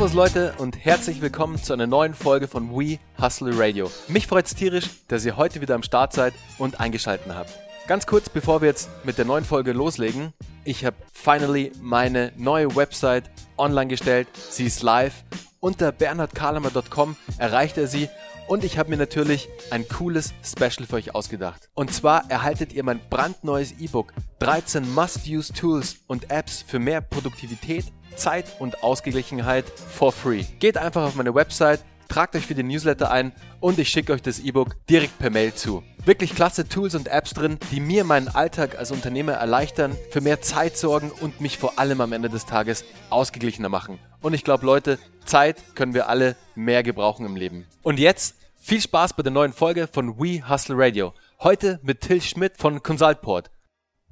[0.00, 3.90] Servus Leute und herzlich willkommen zu einer neuen Folge von We Hustle Radio.
[4.08, 7.50] Mich freut's tierisch, dass ihr heute wieder am Start seid und eingeschaltet habt.
[7.86, 10.32] Ganz kurz, bevor wir jetzt mit der neuen Folge loslegen,
[10.64, 13.24] ich habe finally meine neue Website
[13.58, 14.26] online gestellt.
[14.48, 15.22] Sie ist live.
[15.60, 18.08] Unter bernhardkalemer.com erreicht er sie
[18.48, 21.68] und ich habe mir natürlich ein cooles Special für euch ausgedacht.
[21.74, 27.84] Und zwar erhaltet ihr mein brandneues E-Book 13 Must-Use Tools und Apps für mehr Produktivität,
[28.16, 30.44] Zeit und Ausgeglichenheit for free.
[30.58, 34.20] Geht einfach auf meine Website tragt euch für den Newsletter ein und ich schicke euch
[34.20, 35.82] das E-Book direkt per Mail zu.
[36.04, 40.40] Wirklich klasse Tools und Apps drin, die mir meinen Alltag als Unternehmer erleichtern, für mehr
[40.40, 43.98] Zeit sorgen und mich vor allem am Ende des Tages ausgeglichener machen.
[44.20, 47.66] Und ich glaube, Leute, Zeit können wir alle mehr gebrauchen im Leben.
[47.82, 51.14] Und jetzt viel Spaß bei der neuen Folge von We Hustle Radio.
[51.38, 53.50] Heute mit Till Schmidt von Consultport.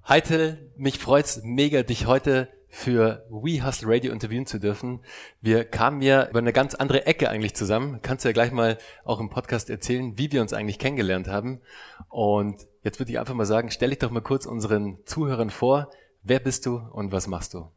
[0.04, 5.00] Hi Till, mich freut's mega, dich heute für We Hustle Radio interviewen zu dürfen.
[5.40, 8.00] Wir kamen ja über eine ganz andere Ecke eigentlich zusammen.
[8.02, 11.60] Kannst du ja gleich mal auch im Podcast erzählen, wie wir uns eigentlich kennengelernt haben.
[12.08, 15.90] Und jetzt würde ich einfach mal sagen, stell dich doch mal kurz unseren Zuhörern vor.
[16.22, 17.70] Wer bist du und was machst du?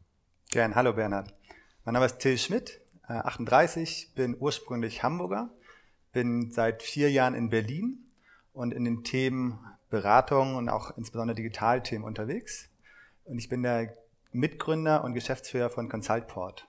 [0.50, 1.32] Gern, hallo Bernhard.
[1.84, 5.50] Mein Name ist Till Schmidt, 38, äh, bin ursprünglich Hamburger,
[6.12, 8.04] bin seit vier Jahren in Berlin
[8.52, 9.58] und in den Themen
[9.90, 12.68] Beratung und auch insbesondere Digitalthemen unterwegs.
[13.24, 13.96] Und ich bin der
[14.32, 16.66] Mitgründer und Geschäftsführer von Consultport.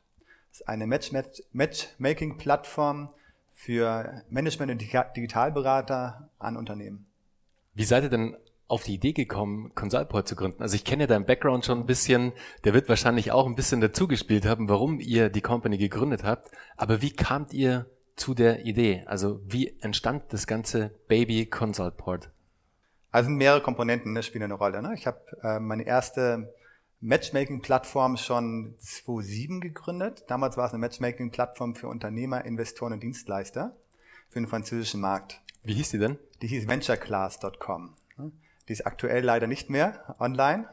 [0.51, 3.09] Das ist eine Matchmaking-Plattform
[3.53, 4.81] für Management- und
[5.15, 7.05] Digitalberater an Unternehmen.
[7.73, 8.35] Wie seid ihr denn
[8.67, 10.61] auf die Idee gekommen, Consultport zu gründen?
[10.61, 13.81] Also ich kenne ja deinen Background schon ein bisschen, der wird wahrscheinlich auch ein bisschen
[13.81, 16.49] dazugespielt haben, warum ihr die Company gegründet habt.
[16.77, 19.03] Aber wie kamt ihr zu der Idee?
[19.05, 22.31] Also wie entstand das ganze Baby Consultport?
[23.11, 24.81] Also mehrere Komponenten ne, spielen eine Rolle.
[24.81, 24.93] Ne?
[24.95, 26.51] Ich habe äh, meine erste
[27.03, 30.23] Matchmaking-Plattform schon 2007 gegründet.
[30.27, 33.75] Damals war es eine Matchmaking-Plattform für Unternehmer, Investoren und Dienstleister
[34.29, 35.41] für den französischen Markt.
[35.63, 36.17] Wie hieß die denn?
[36.41, 37.95] Die hieß ventureclass.com.
[38.69, 40.69] Die ist aktuell leider nicht mehr online,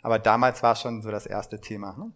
[0.00, 2.10] aber damals war schon so das erste Thema.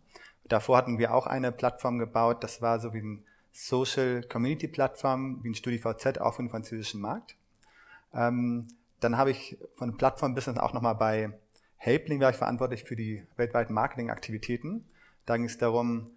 [0.45, 5.41] Davor hatten wir auch eine Plattform gebaut, das war so wie ein Social Community Plattform,
[5.43, 7.37] wie ein StudiVZ auch für den französischen Markt.
[8.15, 8.69] Ähm,
[9.01, 11.39] dann habe ich von Plattform-Business auch nochmal bei
[11.83, 14.85] Helpling war ich verantwortlich für die weltweiten Marketingaktivitäten.
[15.25, 16.11] Da ging es darum,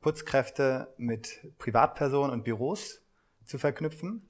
[0.00, 3.02] Putzkräfte mit Privatpersonen und Büros
[3.44, 4.26] zu verknüpfen.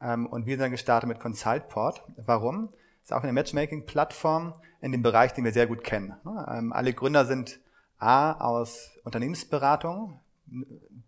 [0.00, 2.02] Ähm, und wir sind dann gestartet mit Consultport.
[2.16, 2.70] Warum?
[2.70, 6.16] Das ist auch eine Matchmaking-Plattform in dem Bereich, den wir sehr gut kennen.
[6.26, 7.60] Ähm, alle Gründer sind
[7.98, 10.18] A aus Unternehmensberatung,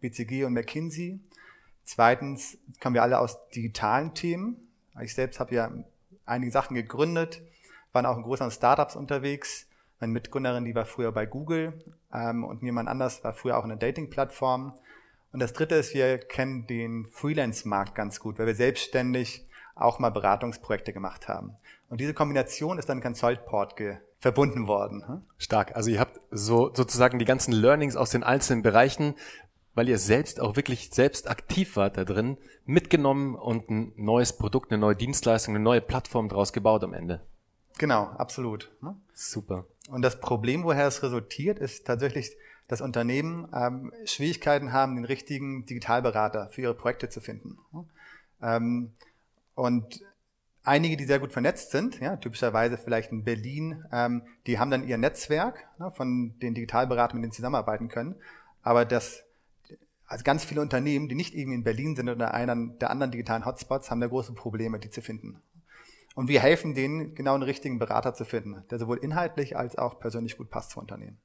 [0.00, 1.18] BCG und McKinsey.
[1.82, 4.68] Zweitens kommen wir alle aus digitalen Themen.
[5.02, 5.72] Ich selbst habe ja
[6.24, 7.42] einige Sachen gegründet,
[7.98, 9.66] waren auch in großen Startups unterwegs.
[9.98, 11.82] Meine Mitgründerin, die war früher bei Google
[12.14, 14.78] ähm, und jemand anders war früher auch in einer Dating-Plattform.
[15.32, 19.44] Und das Dritte ist, wir kennen den Freelance-Markt ganz gut, weil wir selbstständig
[19.74, 21.56] auch mal Beratungsprojekte gemacht haben.
[21.88, 23.74] Und diese Kombination ist dann Consultport
[24.20, 25.04] verbunden worden.
[25.06, 25.22] Hm?
[25.36, 25.74] Stark.
[25.74, 29.14] Also ihr habt so sozusagen die ganzen Learnings aus den einzelnen Bereichen,
[29.74, 34.70] weil ihr selbst auch wirklich selbst aktiv wart da drin, mitgenommen und ein neues Produkt,
[34.70, 37.26] eine neue Dienstleistung, eine neue Plattform daraus gebaut am Ende.
[37.78, 38.70] Genau, absolut.
[38.82, 38.96] Ne?
[39.14, 39.64] Super.
[39.88, 45.64] Und das Problem, woher es resultiert, ist tatsächlich, dass Unternehmen ähm, Schwierigkeiten haben, den richtigen
[45.64, 47.58] Digitalberater für ihre Projekte zu finden.
[47.72, 47.84] Ne?
[48.42, 48.92] Ähm,
[49.54, 50.02] und
[50.64, 54.86] einige, die sehr gut vernetzt sind, ja, typischerweise vielleicht in Berlin, ähm, die haben dann
[54.86, 58.16] ihr Netzwerk ne, von den Digitalberatern, mit denen sie zusammenarbeiten können.
[58.62, 59.24] Aber das,
[60.06, 63.46] also ganz viele Unternehmen, die nicht irgendwie in Berlin sind oder einer der anderen digitalen
[63.46, 65.40] Hotspots, haben da große Probleme, die zu finden.
[66.18, 70.00] Und wir helfen denen, genau einen richtigen Berater zu finden, der sowohl inhaltlich als auch
[70.00, 71.16] persönlich gut passt zum Unternehmen.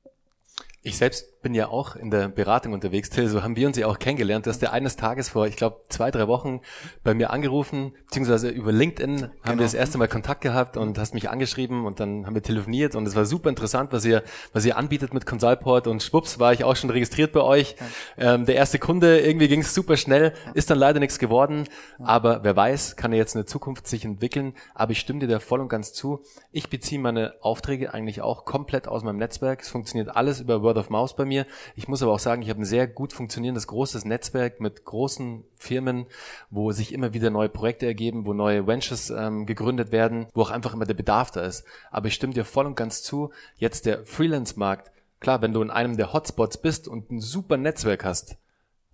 [0.86, 3.88] Ich selbst bin ja auch in der Beratung unterwegs, Till, so haben wir uns ja
[3.88, 4.46] auch kennengelernt.
[4.46, 6.60] Du hast ja eines Tages vor, ich glaube, zwei, drei Wochen
[7.06, 9.32] bei mir angerufen, beziehungsweise über LinkedIn genau.
[9.46, 12.44] haben wir das erste Mal Kontakt gehabt und hast mich angeschrieben und dann haben wir
[12.44, 16.38] telefoniert und es war super interessant, was ihr, was ihr anbietet mit Consultport und schwupps
[16.40, 17.76] war ich auch schon registriert bei euch.
[18.18, 18.34] Ja.
[18.34, 21.66] Ähm, der erste Kunde, irgendwie ging es super schnell, ist dann leider nichts geworden,
[22.00, 22.06] ja.
[22.08, 25.28] aber wer weiß, kann ja jetzt in der Zukunft sich entwickeln, aber ich stimme dir
[25.28, 26.24] da voll und ganz zu.
[26.52, 29.62] Ich beziehe meine Aufträge eigentlich auch komplett aus meinem Netzwerk.
[29.62, 31.46] Es funktioniert alles über Word of Mouse bei mir.
[31.76, 35.44] Ich muss aber auch sagen, ich habe ein sehr gut funktionierendes großes Netzwerk mit großen
[35.58, 36.06] Firmen,
[36.50, 40.52] wo sich immer wieder neue Projekte ergeben, wo neue Ventures ähm, gegründet werden, wo auch
[40.52, 41.64] einfach immer der Bedarf da ist.
[41.92, 45.72] Aber ich stimme dir voll und ganz zu, jetzt der Freelance-Markt, klar, wenn du in
[45.72, 48.38] einem der Hotspots bist und ein super Netzwerk hast,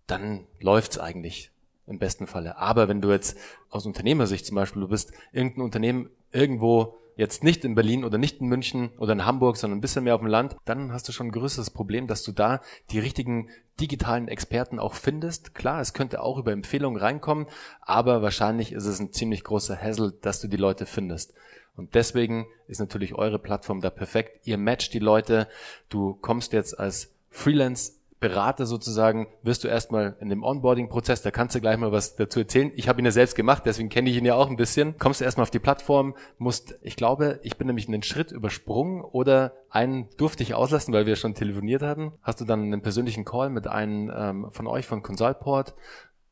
[0.08, 1.52] dann läuft's eigentlich
[1.88, 2.58] im besten Falle.
[2.58, 3.38] Aber wenn du jetzt
[3.70, 8.40] aus Unternehmersicht zum Beispiel, du bist irgendein Unternehmen irgendwo jetzt nicht in Berlin oder nicht
[8.40, 11.12] in München oder in Hamburg, sondern ein bisschen mehr auf dem Land, dann hast du
[11.12, 12.62] schon ein größeres Problem, dass du da
[12.92, 15.54] die richtigen digitalen Experten auch findest.
[15.54, 17.48] Klar, es könnte auch über Empfehlungen reinkommen,
[17.82, 21.34] aber wahrscheinlich ist es ein ziemlich großer Hassel, dass du die Leute findest.
[21.76, 24.48] Und deswegen ist natürlich eure Plattform da perfekt.
[24.48, 25.50] Ihr matcht die Leute.
[25.90, 31.56] Du kommst jetzt als Freelance Berater sozusagen, wirst du erstmal in dem Onboarding-Prozess, da kannst
[31.56, 32.72] du gleich mal was dazu erzählen.
[32.76, 34.98] Ich habe ihn ja selbst gemacht, deswegen kenne ich ihn ja auch ein bisschen.
[34.98, 39.02] Kommst du erstmal auf die Plattform, musst, ich glaube, ich bin nämlich einen Schritt übersprungen
[39.02, 42.12] oder einen durfte ich auslassen, weil wir schon telefoniert hatten.
[42.22, 45.76] Hast du dann einen persönlichen Call mit einem ähm, von euch von Consultport,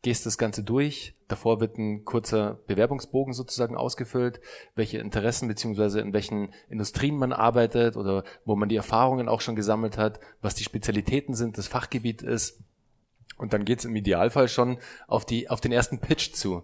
[0.02, 1.16] gehst das Ganze durch.
[1.28, 4.40] Davor wird ein kurzer Bewerbungsbogen sozusagen ausgefüllt,
[4.76, 9.56] welche Interessen beziehungsweise in welchen Industrien man arbeitet oder wo man die Erfahrungen auch schon
[9.56, 12.60] gesammelt hat, was die Spezialitäten sind, das Fachgebiet ist.
[13.38, 14.78] Und dann geht's im Idealfall schon
[15.08, 16.64] auf, die, auf den ersten Pitch zu.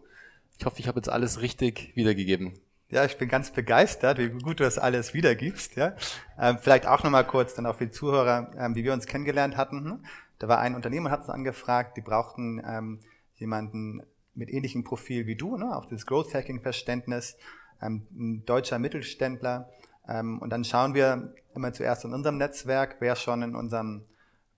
[0.58, 2.60] Ich hoffe, ich habe jetzt alles richtig wiedergegeben.
[2.90, 5.76] Ja, ich bin ganz begeistert, wie gut du das alles wiedergibst.
[5.76, 5.96] Ja.
[6.40, 9.58] Ähm, vielleicht auch nochmal kurz dann auch für die Zuhörer, ähm, wie wir uns kennengelernt
[9.58, 10.06] hatten.
[10.38, 13.00] Da war ein Unternehmen, hat uns angefragt, die brauchten ähm,
[13.44, 14.02] jemanden
[14.34, 15.76] mit ähnlichem Profil wie du, ne?
[15.76, 17.38] auch das Growth Hacking Verständnis,
[17.82, 19.70] ähm, ein deutscher Mittelständler.
[20.08, 24.06] Ähm, und dann schauen wir immer zuerst in unserem Netzwerk, wer schon in unserem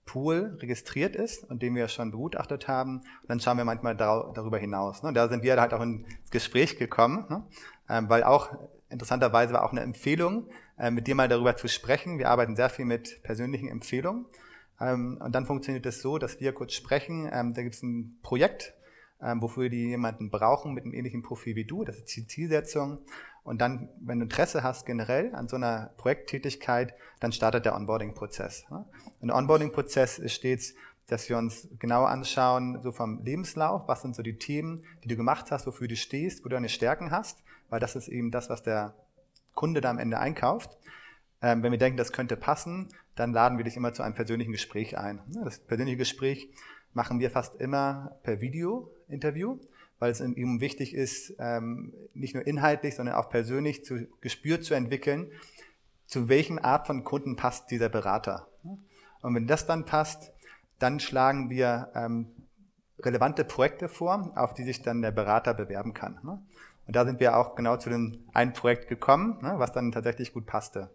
[0.06, 3.00] Pool registriert ist und den wir schon begutachtet haben.
[3.00, 5.02] Und dann schauen wir manchmal darüber hinaus.
[5.02, 5.12] Ne?
[5.12, 7.44] Da sind wir halt auch ins Gespräch gekommen, ne?
[7.90, 8.56] ähm, weil auch
[8.88, 10.48] interessanterweise war auch eine Empfehlung,
[10.78, 12.18] äh, mit dir mal darüber zu sprechen.
[12.18, 14.26] Wir arbeiten sehr viel mit persönlichen Empfehlungen.
[14.80, 17.28] Ähm, und dann funktioniert es das so, dass wir kurz sprechen.
[17.32, 18.74] Ähm, da gibt es ein Projekt,
[19.22, 21.84] ähm, wofür die jemanden brauchen mit einem ähnlichen Profil wie du.
[21.84, 22.98] Das ist die Zielsetzung.
[23.42, 28.66] Und dann, wenn du Interesse hast generell an so einer Projekttätigkeit, dann startet der Onboarding-Prozess.
[29.22, 30.74] Der Onboarding-Prozess ist stets,
[31.06, 35.16] dass wir uns genauer anschauen, so vom Lebenslauf, was sind so die Themen, die du
[35.16, 38.50] gemacht hast, wofür du stehst, wo du deine Stärken hast, weil das ist eben das,
[38.50, 38.94] was der
[39.54, 40.76] Kunde da am Ende einkauft.
[41.40, 44.52] Ähm, wenn wir denken, das könnte passen, dann laden wir dich immer zu einem persönlichen
[44.52, 45.20] Gespräch ein.
[45.44, 46.50] Das persönliche Gespräch
[46.92, 48.40] machen wir fast immer per
[49.08, 49.58] Video-Interview,
[49.98, 54.74] weil es eben wichtig ist, ähm, nicht nur inhaltlich, sondern auch persönlich zu Gespür zu
[54.74, 55.30] entwickeln,
[56.06, 58.48] zu welchen Art von Kunden passt dieser Berater.
[59.22, 60.32] Und wenn das dann passt,
[60.78, 62.28] dann schlagen wir ähm,
[63.00, 66.18] relevante Projekte vor, auf die sich dann der Berater bewerben kann.
[66.18, 70.46] Und da sind wir auch genau zu dem einen Projekt gekommen, was dann tatsächlich gut
[70.46, 70.90] passte.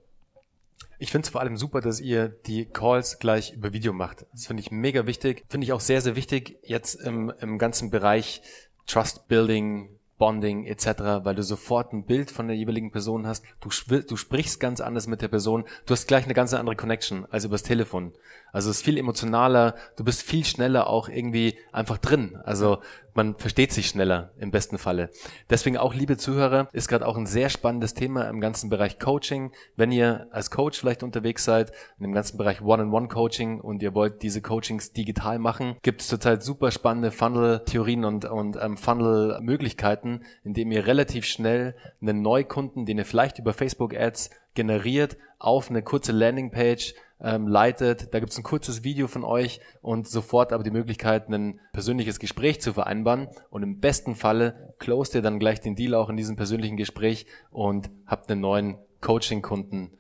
[1.00, 4.25] Ich finde es vor allem super, dass ihr die Calls gleich über Video macht.
[4.31, 5.45] Das finde ich mega wichtig.
[5.50, 8.42] Finde ich auch sehr, sehr wichtig jetzt im, im ganzen Bereich
[8.86, 9.89] Trust Building,
[10.22, 13.44] Bonding etc., weil du sofort ein Bild von der jeweiligen Person hast.
[13.60, 13.69] Du,
[14.01, 15.66] du sprichst ganz anders mit der Person.
[15.88, 18.13] Du hast gleich eine ganz andere Connection als übers Telefon.
[18.51, 19.74] Also es ist viel emotionaler.
[19.98, 22.39] Du bist viel schneller auch irgendwie einfach drin.
[22.44, 22.81] Also
[23.13, 25.10] man versteht sich schneller im besten Falle.
[25.50, 29.52] Deswegen auch, liebe Zuhörer, ist gerade auch ein sehr spannendes Thema im ganzen Bereich Coaching.
[29.75, 34.22] Wenn ihr als Coach vielleicht unterwegs seid, in dem ganzen Bereich One-on-One-Coaching und ihr wollt
[34.22, 40.72] diese Coachings digital machen, gibt es zurzeit super spannende Funnel-Theorien und, und ähm, Funnel-Möglichkeiten, indem
[40.72, 46.94] ihr relativ schnell einen Neukunden, den ihr vielleicht über Facebook-Ads generiert, auf eine kurze Landingpage
[47.23, 48.13] ähm, leitet.
[48.13, 52.19] Da gibt es ein kurzes Video von euch und sofort aber die Möglichkeit, ein persönliches
[52.19, 53.27] Gespräch zu vereinbaren.
[53.50, 57.25] Und im besten Falle closet ihr dann gleich den Deal auch in diesem persönlichen Gespräch
[57.51, 59.91] und habt einen neuen Coaching-Kunden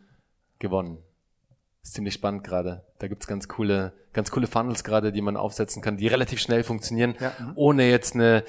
[0.59, 0.99] gewonnen.
[1.83, 2.85] ist ziemlich spannend gerade.
[2.99, 6.63] Da gibt's ganz coole, ganz coole Funnels gerade, die man aufsetzen kann, die relativ schnell
[6.63, 7.33] funktionieren, ja.
[7.55, 8.43] Ohne jetzt eine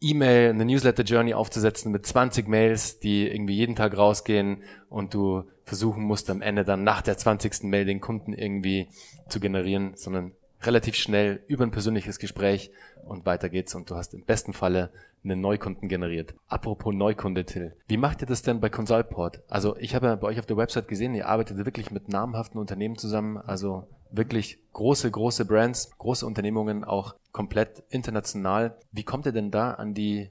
[0.00, 6.04] E-Mail, eine Newsletter-Journey aufzusetzen mit 20 Mails, die irgendwie jeden Tag rausgehen und du versuchen
[6.04, 7.64] musst, am Ende dann nach der 20.
[7.64, 8.88] Mail den Kunden irgendwie
[9.28, 12.70] zu generieren, sondern relativ schnell über ein persönliches Gespräch
[13.04, 14.90] und weiter geht's und du hast im besten Falle
[15.22, 16.34] einen Neukunden generiert.
[16.48, 17.76] Apropos Neukunde, Till.
[17.86, 19.42] Wie macht ihr das denn bei Consultport?
[19.48, 22.98] Also ich habe bei euch auf der Website gesehen, ihr arbeitet wirklich mit namhaften Unternehmen
[22.98, 28.76] zusammen, also wirklich große, große Brands, große Unternehmungen, auch komplett international.
[28.92, 30.30] Wie kommt ihr denn da an die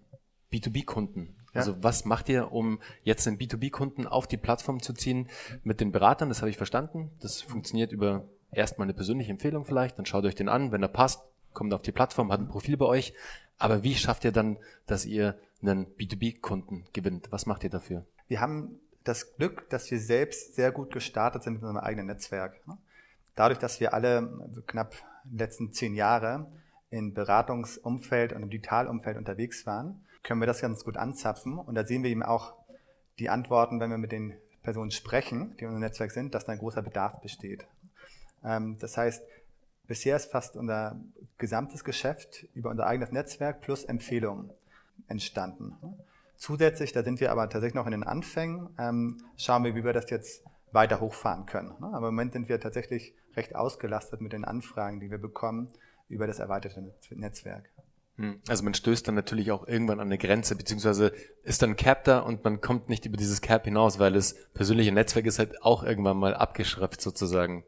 [0.51, 1.35] B2B-Kunden?
[1.53, 5.29] Also was macht ihr, um jetzt einen B2B-Kunden auf die Plattform zu ziehen
[5.63, 6.29] mit den Beratern?
[6.29, 7.11] Das habe ich verstanden.
[7.21, 10.89] Das funktioniert über erstmal eine persönliche Empfehlung vielleicht, dann schaut euch den an, wenn er
[10.89, 13.13] passt, kommt auf die Plattform, hat ein Profil bei euch.
[13.57, 14.57] Aber wie schafft ihr dann,
[14.87, 17.31] dass ihr einen B2B-Kunden gewinnt?
[17.31, 18.05] Was macht ihr dafür?
[18.27, 22.59] Wir haben das Glück, dass wir selbst sehr gut gestartet sind mit unserem eigenen Netzwerk.
[23.35, 24.95] Dadurch, dass wir alle also knapp
[25.25, 26.47] die letzten zehn Jahre
[26.89, 31.57] in Beratungsumfeld und im Digitalumfeld unterwegs waren, können wir das ganz gut anzapfen.
[31.57, 32.55] Und da sehen wir eben auch
[33.19, 36.53] die Antworten, wenn wir mit den Personen sprechen, die in unserem Netzwerk sind, dass da
[36.53, 37.67] ein großer Bedarf besteht.
[38.43, 39.23] Ähm, das heißt,
[39.87, 40.99] bisher ist fast unser
[41.37, 44.51] gesamtes Geschäft über unser eigenes Netzwerk plus Empfehlungen
[45.07, 45.75] entstanden.
[46.37, 49.93] Zusätzlich, da sind wir aber tatsächlich noch in den Anfängen, ähm, schauen wir, wie wir
[49.93, 51.75] das jetzt weiter hochfahren können.
[51.79, 51.87] Ne?
[51.87, 55.69] Aber im Moment sind wir tatsächlich recht ausgelastet mit den Anfragen, die wir bekommen
[56.09, 57.69] über das erweiterte Netzwerk.
[58.17, 58.39] Hm.
[58.47, 62.19] Also man stößt dann natürlich auch irgendwann an eine Grenze, beziehungsweise ist dann Cap da
[62.19, 65.83] und man kommt nicht über dieses Cap hinaus, weil das persönliche Netzwerk ist halt auch
[65.83, 67.63] irgendwann mal abgeschrifft sozusagen.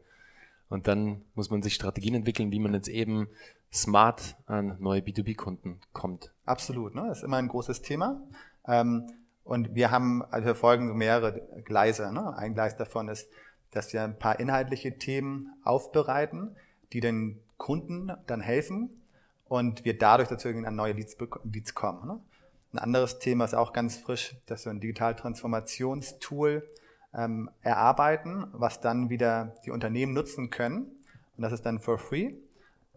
[0.68, 3.28] Und dann muss man sich Strategien entwickeln, wie man jetzt eben
[3.72, 6.32] smart an neue B2B-Kunden kommt.
[6.44, 7.06] Absolut, ne?
[7.08, 8.20] das ist immer ein großes Thema.
[8.66, 9.10] Ähm,
[9.44, 12.12] und wir haben, also wir folgen mehrere Gleise.
[12.12, 12.36] Ne?
[12.36, 13.28] Ein Gleis davon ist,
[13.70, 16.56] dass wir ein paar inhaltliche Themen aufbereiten,
[16.92, 18.90] die den Kunden dann helfen
[19.48, 22.06] und wir dadurch dazu an neue Leads, Leads kommen.
[22.06, 22.20] Ne?
[22.72, 26.68] Ein anderes Thema ist auch ganz frisch, dass wir ein Digital-Transformationstool
[27.14, 30.90] ähm, erarbeiten, was dann wieder die Unternehmen nutzen können.
[31.36, 32.34] Und das ist dann for free.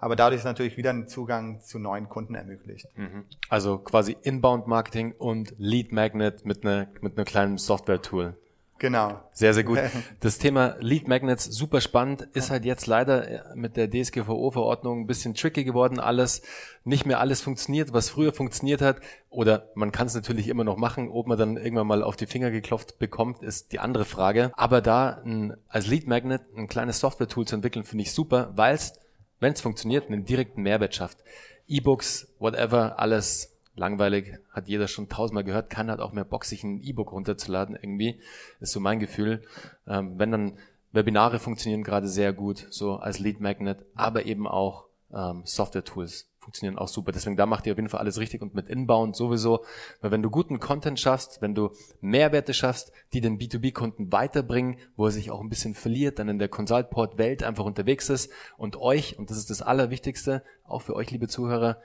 [0.01, 2.87] Aber dadurch ist natürlich wieder ein Zugang zu neuen Kunden ermöglicht.
[2.95, 3.25] Mhm.
[3.49, 8.37] Also quasi Inbound Marketing und Lead Magnet mit einer mit einer kleinen Software Tool.
[8.79, 9.19] Genau.
[9.33, 9.79] Sehr, sehr gut.
[10.21, 15.33] Das Thema Lead Magnets, super spannend, ist halt jetzt leider mit der DSGVO-Verordnung ein bisschen
[15.33, 15.99] tricky geworden.
[15.99, 16.41] Alles,
[16.83, 19.01] nicht mehr alles funktioniert, was früher funktioniert hat.
[19.29, 21.09] Oder man kann es natürlich immer noch machen.
[21.09, 24.51] Ob man dann irgendwann mal auf die Finger geklopft bekommt, ist die andere Frage.
[24.55, 28.75] Aber da ein, als Lead Magnet ein kleines Software-Tool zu entwickeln, finde ich super, weil
[28.75, 28.93] es,
[29.39, 31.19] wenn es funktioniert, einen direkten Mehrwert schafft.
[31.67, 36.63] E-Books, whatever, alles langweilig, hat jeder schon tausendmal gehört, keiner hat auch mehr Bock, sich
[36.63, 38.19] ein E-Book runterzuladen irgendwie,
[38.59, 39.41] ist so mein Gefühl.
[39.87, 40.57] Ähm, wenn dann
[40.91, 46.79] Webinare funktionieren gerade sehr gut, so als Lead Magnet, aber eben auch ähm, Software-Tools funktionieren
[46.79, 47.11] auch super.
[47.11, 49.63] Deswegen da macht ihr auf jeden Fall alles richtig und mit Inbound sowieso.
[50.01, 51.71] Weil wenn du guten Content schaffst, wenn du
[52.01, 56.39] Mehrwerte schaffst, die den B2B-Kunden weiterbringen, wo er sich auch ein bisschen verliert, dann in
[56.39, 61.11] der Consultport-Welt einfach unterwegs ist und euch, und das ist das Allerwichtigste, auch für euch,
[61.11, 61.77] liebe Zuhörer,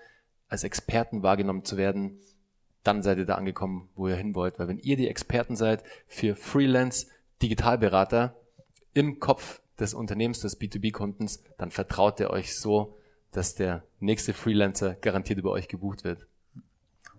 [0.48, 2.20] als Experten wahrgenommen zu werden,
[2.82, 4.58] dann seid ihr da angekommen, wo ihr hin wollt.
[4.58, 7.06] Weil wenn ihr die Experten seid für Freelance,
[7.42, 8.36] Digitalberater
[8.92, 12.96] im Kopf des Unternehmens, des B2B-Kundens, dann vertraut ihr euch so,
[13.32, 16.26] dass der nächste Freelancer garantiert über euch gebucht wird.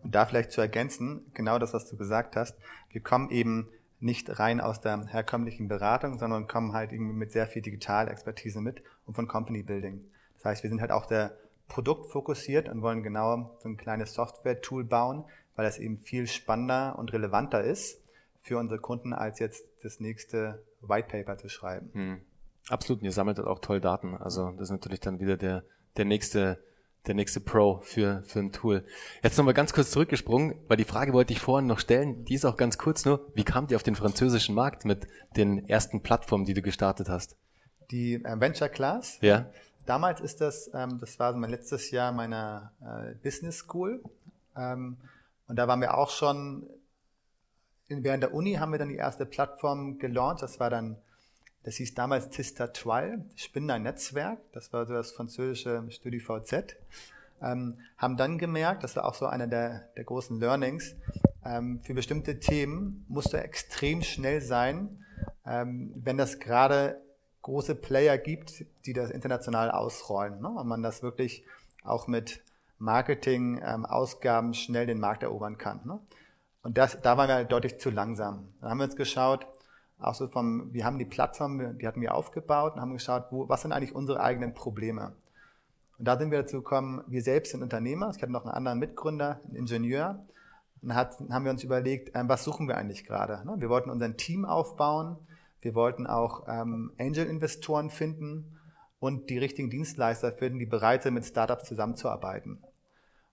[0.04, 2.56] Und da vielleicht zu ergänzen, genau das, was du gesagt hast,
[2.92, 7.48] wir kommen eben nicht rein aus der herkömmlichen Beratung, sondern kommen halt irgendwie mit sehr
[7.48, 10.06] viel Digitalexpertise mit und von Company Building.
[10.36, 11.36] Das heißt, wir sind halt auch der
[11.68, 17.12] produktfokussiert und wollen genau so ein kleines Software-Tool bauen, weil das eben viel spannender und
[17.14, 18.02] relevanter ist
[18.42, 21.90] für unsere Kunden, als jetzt das nächste White Paper zu schreiben.
[21.94, 22.22] Hm.
[22.70, 24.16] Absolut, und ihr sammelt halt auch toll Daten.
[24.16, 25.64] Also das ist natürlich dann wieder der,
[25.98, 26.60] der nächste
[27.08, 28.86] der nächste Pro für, für ein Tool.
[29.22, 32.46] Jetzt nochmal ganz kurz zurückgesprungen, weil die Frage wollte ich vorhin noch stellen, die ist
[32.46, 36.46] auch ganz kurz nur, wie kamt ihr auf den französischen Markt mit den ersten Plattformen,
[36.46, 37.38] die du gestartet hast?
[37.92, 39.20] Die äh, Venture Class.
[39.22, 39.52] Ja.
[39.86, 44.04] Damals ist das, ähm, das war mein letztes Jahr meiner äh, Business School.
[44.56, 44.98] Ähm,
[45.48, 46.68] und da waren wir auch schon,
[47.88, 50.42] in, während der Uni haben wir dann die erste Plattform gelauncht.
[50.42, 50.98] Das war dann,
[51.64, 54.40] das hieß damals Tista Twile, Spinner Netzwerk.
[54.54, 56.76] Das war so das französische StudiVZ.
[57.42, 60.96] Ähm, haben dann gemerkt, das war auch so einer der, der großen Learnings,
[61.46, 65.06] ähm, für bestimmte Themen musst du extrem schnell sein,
[65.46, 67.00] ähm, wenn das gerade
[67.46, 70.42] große Player gibt, die das international ausrollen.
[70.42, 70.50] Ne?
[70.50, 71.46] Und man das wirklich
[71.84, 72.42] auch mit
[72.80, 75.82] Marketing-Ausgaben ähm, schnell den Markt erobern kann.
[75.86, 76.00] Ne?
[76.64, 78.48] Und das, da waren wir halt deutlich zu langsam.
[78.60, 79.46] Dann haben wir uns geschaut,
[80.00, 83.48] auch so vom, wir haben die Plattform, die hatten wir aufgebaut und haben geschaut, wo,
[83.48, 85.14] was sind eigentlich unsere eigenen Probleme.
[86.00, 88.80] Und da sind wir dazu gekommen, wir selbst sind Unternehmer, ich hatte noch einen anderen
[88.80, 90.26] Mitgründer, einen Ingenieur,
[90.82, 93.46] und hat, haben wir uns überlegt, ähm, was suchen wir eigentlich gerade?
[93.46, 93.56] Ne?
[93.60, 95.18] Wir wollten unser Team aufbauen,
[95.66, 98.60] wir wollten auch ähm, Angel-Investoren finden
[99.00, 102.64] und die richtigen Dienstleister finden, die bereit sind, mit Startups zusammenzuarbeiten.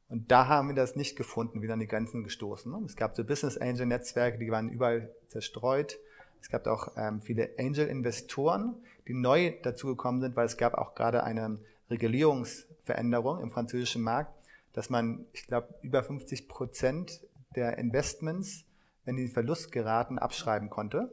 [0.09, 2.75] Und da haben wir das nicht gefunden, wieder an die Grenzen gestoßen.
[2.87, 5.99] Es gab so Business Angel Netzwerke, die waren überall zerstreut.
[6.41, 10.95] Es gab auch ähm, viele Angel Investoren, die neu dazugekommen sind, weil es gab auch
[10.95, 11.59] gerade eine
[11.91, 14.33] Regulierungsveränderung im französischen Markt,
[14.73, 18.65] dass man, ich glaube, über 50 Prozent der Investments,
[19.05, 21.13] wenn die in Verlust geraten, abschreiben konnte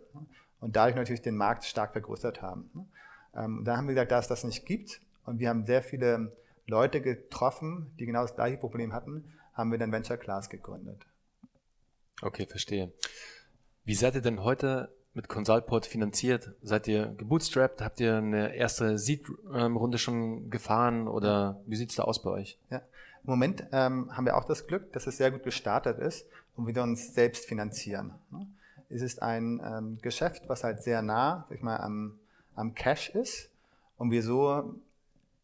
[0.60, 2.70] und dadurch natürlich den Markt stark vergrößert haben.
[3.36, 6.34] Ähm, dann haben wir gesagt, da es das nicht gibt und wir haben sehr viele
[6.68, 11.06] Leute getroffen, die genau das gleiche Problem hatten, haben wir dann Venture Class gegründet.
[12.22, 12.92] Okay, verstehe.
[13.86, 16.52] Wie seid ihr denn heute mit Consultport finanziert?
[16.62, 17.82] Seid ihr gebootstrapped?
[17.82, 22.60] Habt ihr eine erste Seed-Runde schon gefahren oder wie sieht es da aus bei euch?
[22.70, 22.82] Ja.
[23.24, 26.26] Im Moment ähm, haben wir auch das Glück, dass es sehr gut gestartet ist
[26.56, 28.14] und wir uns selbst finanzieren.
[28.32, 28.48] Ne?
[28.90, 32.20] Es ist ein ähm, Geschäft, was halt sehr nah sag ich mal, am,
[32.56, 33.50] am Cash ist
[33.98, 34.76] und wir so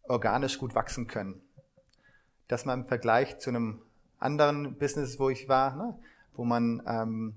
[0.03, 1.41] organisch gut wachsen können.
[2.47, 3.81] Dass man im Vergleich zu einem
[4.19, 5.97] anderen Business, wo ich war, ne,
[6.33, 7.35] wo man ähm,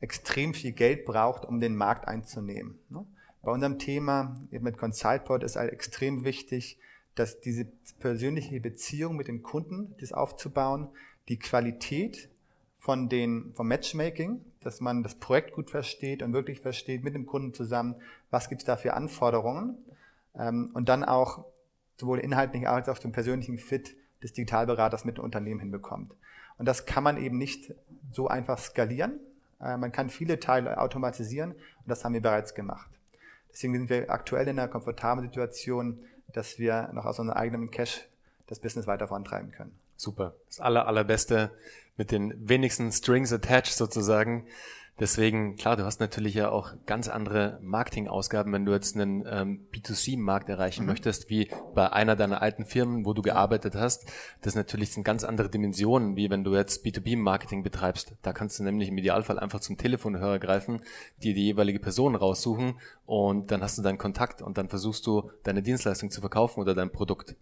[0.00, 2.78] extrem viel Geld braucht, um den Markt einzunehmen.
[2.88, 3.04] Ne?
[3.42, 6.78] Bei unserem Thema mit ConsultPort ist halt extrem wichtig,
[7.14, 7.64] dass diese
[7.98, 10.88] persönliche Beziehung mit den Kunden, das aufzubauen,
[11.28, 12.28] die Qualität
[12.78, 17.24] von den, vom Matchmaking, dass man das Projekt gut versteht und wirklich versteht mit dem
[17.24, 17.94] Kunden zusammen,
[18.30, 19.78] was gibt es da für Anforderungen
[20.38, 21.46] ähm, und dann auch
[21.96, 26.12] sowohl inhaltlich als auch den persönlichen Fit des Digitalberaters mit dem Unternehmen hinbekommt.
[26.58, 27.72] Und das kann man eben nicht
[28.12, 29.18] so einfach skalieren.
[29.58, 32.90] Äh, man kann viele Teile automatisieren und das haben wir bereits gemacht.
[33.50, 35.98] Deswegen sind wir aktuell in einer komfortablen Situation,
[36.34, 38.06] dass wir noch aus unserem eigenen Cash
[38.48, 39.74] das Business weiter vorantreiben können.
[39.96, 40.34] Super.
[40.46, 41.52] Das aller, allerbeste
[41.98, 44.46] mit den wenigsten Strings attached sozusagen.
[45.00, 49.68] Deswegen, klar, du hast natürlich ja auch ganz andere Marketingausgaben, wenn du jetzt einen ähm,
[49.72, 50.88] B2C-Markt erreichen mhm.
[50.88, 54.10] möchtest, wie bei einer deiner alten Firmen, wo du gearbeitet hast.
[54.40, 58.14] Das natürlich sind ganz andere Dimensionen, wie wenn du jetzt B2B-Marketing betreibst.
[58.22, 60.82] Da kannst du nämlich im Idealfall einfach zum Telefonhörer greifen,
[61.22, 65.30] dir die jeweilige Person raussuchen und dann hast du deinen Kontakt und dann versuchst du
[65.44, 67.36] deine Dienstleistung zu verkaufen oder dein Produkt.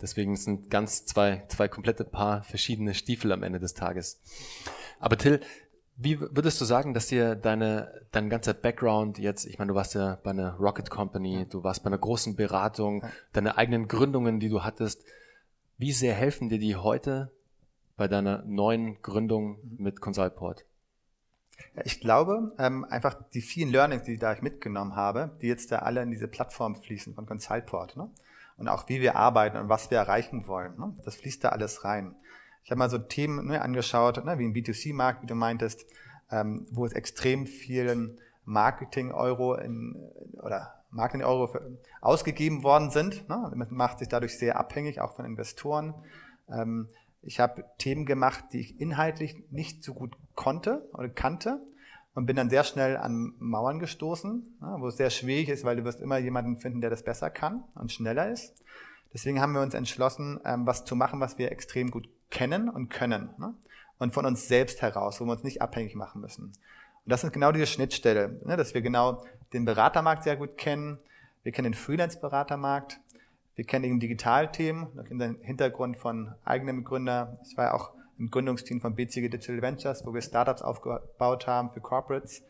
[0.00, 4.20] Deswegen sind ganz zwei, zwei komplette Paar verschiedene Stiefel am Ende des Tages.
[4.98, 5.40] Aber Till,
[5.96, 9.94] wie würdest du sagen, dass dir deine, dein ganzer Background jetzt, ich meine, du warst
[9.94, 14.48] ja bei einer Rocket Company, du warst bei einer großen Beratung, deine eigenen Gründungen, die
[14.48, 15.04] du hattest,
[15.78, 17.30] wie sehr helfen dir die heute
[17.96, 20.64] bei deiner neuen Gründung mit Consultport?
[21.84, 25.80] Ich glaube, ähm, einfach die vielen Learnings, die da ich mitgenommen habe, die jetzt da
[25.80, 27.96] alle in diese Plattform fließen von Consultport.
[27.96, 28.10] Ne?
[28.56, 30.78] Und auch wie wir arbeiten und was wir erreichen wollen.
[30.78, 30.94] Ne?
[31.04, 32.14] Das fließt da alles rein.
[32.64, 35.84] Ich habe mal so Themen ne, angeschaut, ne, wie ein B2C-Markt, wie du meintest,
[36.30, 39.58] ähm, wo es extrem vielen Marketing-Euro
[40.42, 41.50] oder Marketing-Euro
[42.00, 43.28] ausgegeben worden sind.
[43.28, 43.50] Ne?
[43.54, 45.94] Man macht sich dadurch sehr abhängig, auch von Investoren.
[46.48, 46.88] Ähm,
[47.22, 51.60] ich habe Themen gemacht, die ich inhaltlich nicht so gut konnte oder kannte
[52.14, 55.76] und bin dann sehr schnell an Mauern gestoßen, ne, wo es sehr schwierig ist, weil
[55.76, 58.62] du wirst immer jemanden finden, der das besser kann und schneller ist.
[59.12, 62.88] Deswegen haben wir uns entschlossen, ähm, was zu machen, was wir extrem gut kennen und
[62.88, 63.30] können.
[63.38, 63.54] Ne?
[63.98, 66.44] Und von uns selbst heraus, wo wir uns nicht abhängig machen müssen.
[66.44, 68.56] Und das ist genau diese Schnittstelle, ne?
[68.56, 70.98] dass wir genau den Beratermarkt sehr gut kennen.
[71.42, 73.00] Wir kennen den Freelance-Beratermarkt.
[73.54, 77.38] Wir kennen eben Digitalthemen, den Hintergrund von eigenem Gründer.
[77.44, 81.70] Ich war ja auch im Gründungsteam von BCG Digital Ventures, wo wir Startups aufgebaut haben
[81.70, 82.42] für Corporates.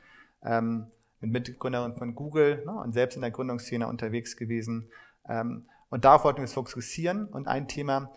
[0.45, 0.87] Ähm,
[1.23, 4.89] mit Mitgründerin von Google ne, und selbst in der Gründungsszene unterwegs gewesen.
[5.29, 7.27] Ähm, und darauf wollten wir uns fokussieren.
[7.27, 8.11] Und ein Thema,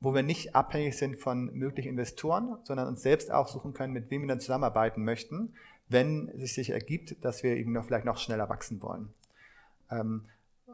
[0.00, 4.10] wo wir nicht abhängig sind von möglichen Investoren, sondern uns selbst auch suchen können, mit
[4.10, 5.54] wem wir dann zusammenarbeiten möchten,
[5.88, 9.12] wenn es sich ergibt, dass wir eben noch vielleicht noch schneller wachsen wollen.
[9.90, 10.24] Ähm,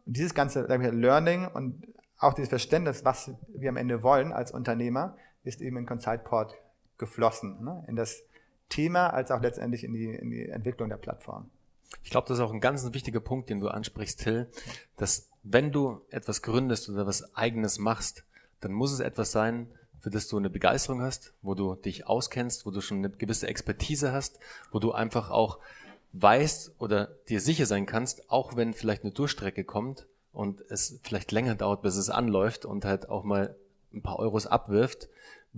[0.07, 1.87] dieses ganze Learning und
[2.18, 5.16] auch dieses Verständnis, was wir am Ende wollen als Unternehmer,
[5.49, 6.55] ist eben in Consultport
[6.99, 7.85] geflossen, ne?
[7.89, 8.23] in das
[8.69, 11.51] Thema als auch letztendlich in die, in die Entwicklung der Plattform.
[12.03, 14.47] Ich glaube, das ist auch ein ganz wichtiger Punkt, den du ansprichst, Till,
[14.97, 18.25] dass wenn du etwas gründest oder was eigenes machst,
[18.61, 19.69] dann muss es etwas sein,
[20.01, 23.49] für das du eine Begeisterung hast, wo du dich auskennst, wo du schon eine gewisse
[23.49, 24.39] Expertise hast,
[24.71, 25.59] wo du einfach auch
[26.13, 31.33] weißt oder dir sicher sein kannst, auch wenn vielleicht eine Durchstrecke kommt und es vielleicht
[31.33, 33.57] länger dauert, bis es anläuft und halt auch mal
[33.93, 35.09] ein paar Euros abwirft,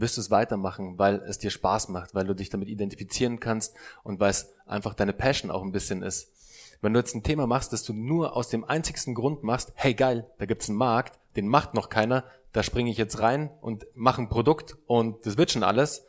[0.01, 3.75] wirst du es weitermachen, weil es dir Spaß macht, weil du dich damit identifizieren kannst
[4.03, 6.33] und weil es einfach deine Passion auch ein bisschen ist.
[6.81, 9.95] Wenn du jetzt ein Thema machst, das du nur aus dem einzigsten Grund machst, hey
[9.95, 13.87] geil, da gibt's einen Markt, den macht noch keiner, da springe ich jetzt rein und
[13.95, 16.07] mache ein Produkt und das wird schon alles.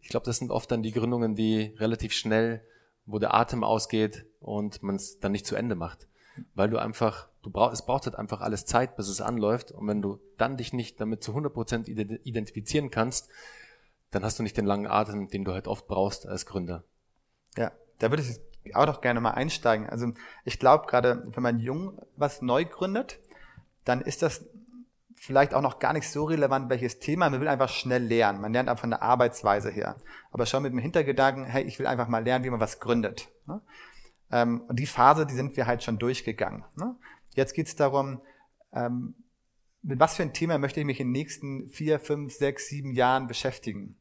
[0.00, 2.62] Ich glaube, das sind oft dann die Gründungen, die relativ schnell,
[3.06, 6.06] wo der Atem ausgeht und man es dann nicht zu Ende macht.
[6.54, 9.72] Weil du einfach, du brauchst, es braucht halt einfach alles Zeit, bis es anläuft.
[9.72, 13.28] Und wenn du dann dich nicht damit zu 100% identifizieren kannst,
[14.10, 16.84] dann hast du nicht den langen Atem, den du halt oft brauchst als Gründer.
[17.56, 19.88] Ja, da würde ich auch noch gerne mal einsteigen.
[19.88, 20.12] Also
[20.44, 23.18] ich glaube gerade, wenn man jung was neu gründet,
[23.84, 24.44] dann ist das
[25.16, 27.30] vielleicht auch noch gar nicht so relevant, welches Thema.
[27.30, 28.40] Man will einfach schnell lernen.
[28.40, 29.96] Man lernt einfach von der Arbeitsweise her.
[30.30, 33.28] Aber schon mit dem Hintergedanken, hey, ich will einfach mal lernen, wie man was gründet.
[34.32, 36.64] Ähm, und die Phase, die sind wir halt schon durchgegangen.
[36.76, 36.96] Ne?
[37.34, 38.20] Jetzt geht es darum,
[38.72, 39.14] ähm,
[39.82, 42.92] mit was für ein Thema möchte ich mich in den nächsten vier, fünf, sechs, sieben
[42.92, 43.96] Jahren beschäftigen?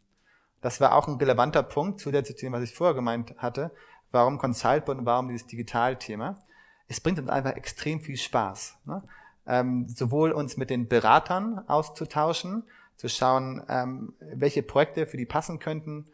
[0.61, 3.71] Das war auch ein relevanter Punkt zu der zu dem, was ich vorher gemeint hatte.
[4.11, 6.39] Warum Consult und warum dieses Digitalthema?
[6.87, 8.77] Es bringt uns einfach extrem viel Spaß.
[8.85, 9.01] Ne?
[9.45, 12.63] ähm, sowohl uns mit den Beratern auszutauschen,
[12.95, 16.07] zu schauen, ähm, welche Projekte für die passen könnten,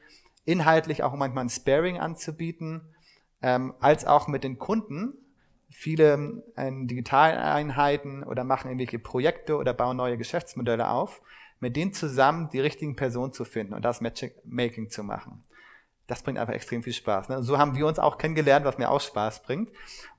[0.45, 2.81] inhaltlich auch manchmal ein Sparing anzubieten,
[3.41, 5.13] ähm, als auch mit den Kunden
[5.69, 11.21] viele ähm, Digitaleinheiten oder machen irgendwelche Projekte oder bauen neue Geschäftsmodelle auf,
[11.59, 15.43] mit denen zusammen die richtigen Personen zu finden und das Matchmaking zu machen.
[16.07, 17.27] das bringt einfach extrem viel Spaß.
[17.27, 17.43] Ne?
[17.43, 19.69] So haben wir uns auch kennengelernt, was mir auch Spaß bringt.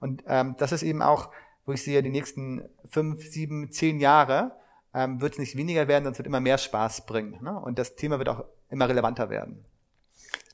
[0.00, 1.30] Und ähm, das ist eben auch,
[1.64, 4.52] wo ich sehe, die nächsten fünf, sieben, zehn Jahre
[4.92, 7.42] ähm, wird es nicht weniger werden, sondern es wird immer mehr Spaß bringen.
[7.42, 7.58] Ne?
[7.58, 9.64] Und das Thema wird auch immer relevanter werden.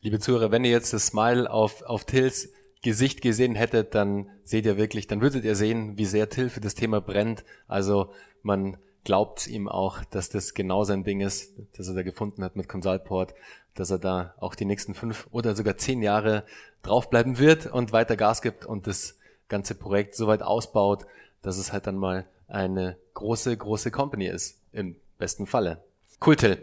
[0.04, 4.66] Liebe Zuhörer, wenn ihr jetzt das Smile auf, auf Tills Gesicht gesehen hättet, dann seht
[4.66, 7.42] ihr wirklich, dann würdet ihr sehen, wie sehr Till für das Thema brennt.
[7.68, 8.12] Also
[8.42, 12.54] man glaubt ihm auch, dass das genau sein Ding ist, dass er da gefunden hat
[12.54, 13.34] mit Consultport,
[13.74, 16.44] dass er da auch die nächsten fünf oder sogar zehn Jahre
[16.82, 19.16] draufbleiben wird und weiter Gas gibt und das
[19.48, 21.06] ganze Projekt so weit ausbaut,
[21.40, 25.82] dass es halt dann mal eine große, große Company ist, im besten Falle.
[26.22, 26.62] Cool, Till.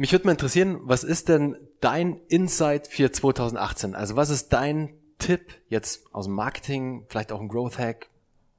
[0.00, 3.94] Mich würde mal interessieren, was ist denn dein Insight für 2018?
[3.94, 8.08] Also was ist dein Tipp jetzt aus dem Marketing, vielleicht auch ein Growth Hack,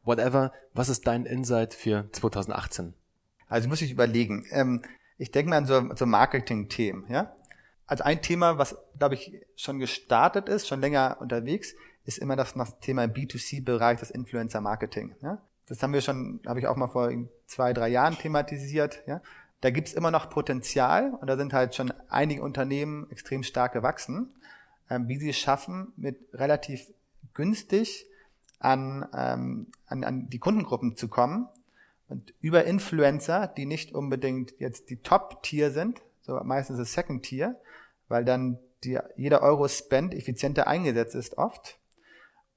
[0.04, 0.54] whatever?
[0.75, 2.93] Was ist dein Insight für 2018?
[3.47, 4.45] Also muss ich überlegen.
[4.51, 4.84] Ähm,
[5.17, 7.06] ich denke mal an so, so Marketing-Themen.
[7.10, 7.36] Ja?
[7.88, 11.73] Also ein Thema, was, glaube ich, schon gestartet ist, schon länger unterwegs,
[12.06, 15.15] ist immer das, das Thema B2C-Bereich, das Influencer-Marketing.
[15.23, 15.41] Ja?
[15.65, 17.12] Das haben wir schon, habe ich auch mal vor
[17.47, 19.01] zwei, drei Jahren thematisiert.
[19.08, 19.23] Ja?
[19.62, 24.34] Da gibt's immer noch Potenzial und da sind halt schon einige Unternehmen extrem stark gewachsen,
[24.89, 26.91] ähm, wie sie es schaffen, mit relativ
[27.34, 28.08] günstig
[28.60, 31.47] an, ähm, an, an die Kundengruppen zu kommen
[32.10, 37.56] und über Influencer, die nicht unbedingt jetzt die Top-Tier sind, so meistens das Second-Tier,
[38.08, 41.78] weil dann die, jeder Euro Spend effizienter eingesetzt ist oft.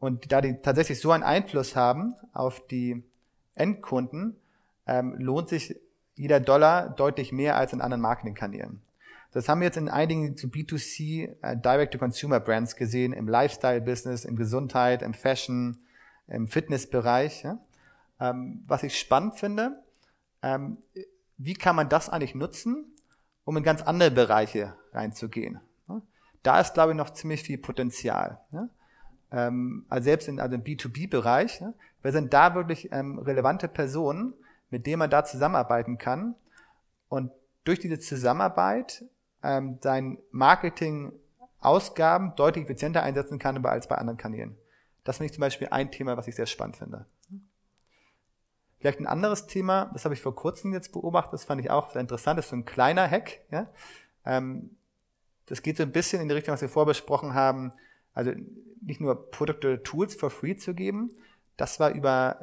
[0.00, 3.04] Und da die tatsächlich so einen Einfluss haben auf die
[3.54, 4.36] Endkunden,
[4.86, 5.76] ähm, lohnt sich
[6.14, 8.80] jeder Dollar deutlich mehr als in anderen Marketingkanälen.
[9.32, 15.02] Das haben wir jetzt in einigen zu B2C äh, Direct-to-Consumer-Brands gesehen, im Lifestyle-Business, im Gesundheit,
[15.02, 15.78] im Fashion,
[16.28, 17.42] im Fitnessbereich.
[17.42, 17.58] Ja?
[18.20, 19.82] Ähm, was ich spannend finde,
[20.40, 20.78] ähm,
[21.36, 22.94] wie kann man das eigentlich nutzen,
[23.44, 25.60] um in ganz andere Bereiche reinzugehen?
[25.88, 26.00] Ja?
[26.44, 28.40] Da ist, glaube ich, noch ziemlich viel Potenzial.
[28.52, 28.68] Ja?
[29.32, 31.74] Ähm, also selbst in, also im B2B-Bereich, ja?
[32.02, 34.34] wer sind da wirklich ähm, relevante Personen,
[34.74, 36.34] mit dem man da zusammenarbeiten kann
[37.08, 37.30] und
[37.62, 39.04] durch diese Zusammenarbeit
[39.44, 44.56] ähm, sein Marketing-Ausgaben deutlich effizienter einsetzen kann als bei anderen Kanälen.
[45.04, 47.06] Das finde ich zum Beispiel ein Thema, was ich sehr spannend finde.
[48.80, 51.90] Vielleicht ein anderes Thema, das habe ich vor kurzem jetzt beobachtet, das fand ich auch
[51.90, 53.42] sehr interessant, das ist so ein kleiner Hack.
[53.52, 53.68] Ja?
[54.26, 54.70] Ähm,
[55.46, 57.72] das geht so ein bisschen in die Richtung, was wir vorbesprochen haben,
[58.12, 58.32] also
[58.82, 61.12] nicht nur Produkte, Tools for free zu geben,
[61.56, 62.40] das war über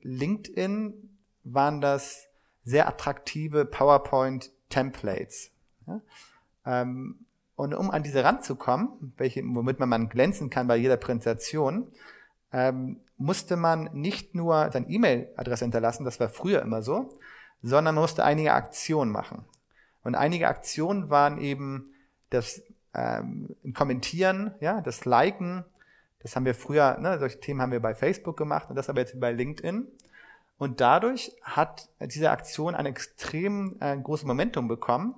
[0.00, 1.17] LinkedIn
[1.54, 2.28] waren das
[2.64, 5.50] sehr attraktive PowerPoint-Templates.
[5.86, 6.00] Ja?
[6.66, 11.88] Ähm, und um an diese ranzukommen, welche, womit man, man glänzen kann bei jeder Präsentation,
[12.52, 17.18] ähm, musste man nicht nur seine E-Mail-Adresse hinterlassen, das war früher immer so,
[17.62, 19.44] sondern man musste einige Aktionen machen.
[20.04, 21.92] Und einige Aktionen waren eben
[22.30, 22.62] das
[22.94, 25.64] ähm, Kommentieren, ja, das Liken.
[26.20, 29.00] Das haben wir früher, ne, solche Themen haben wir bei Facebook gemacht und das aber
[29.00, 29.86] jetzt bei LinkedIn.
[30.58, 35.14] Und dadurch hat diese Aktion ein extrem äh, großes Momentum bekommen,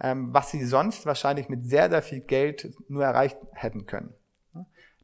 [0.00, 4.14] ähm, was sie sonst wahrscheinlich mit sehr, sehr viel Geld nur erreicht hätten können.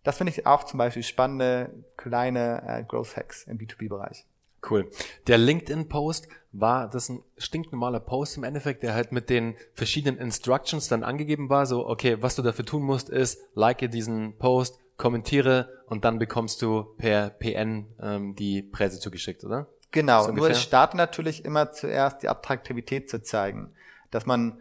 [0.05, 4.27] Das finde ich auch zum Beispiel spannende kleine äh, Growth Hacks im B2B-Bereich.
[4.69, 4.91] Cool.
[5.27, 10.89] Der LinkedIn-Post war das ein stinknormaler Post im Endeffekt, der halt mit den verschiedenen Instructions
[10.89, 11.67] dann angegeben war.
[11.67, 16.63] So, okay, was du dafür tun musst, ist, like diesen Post, kommentiere und dann bekommst
[16.63, 19.67] du per PN ähm, die Preise zugeschickt, oder?
[19.91, 23.73] Genau, nur es startet natürlich immer zuerst die Attraktivität zu zeigen.
[24.11, 24.61] Dass man,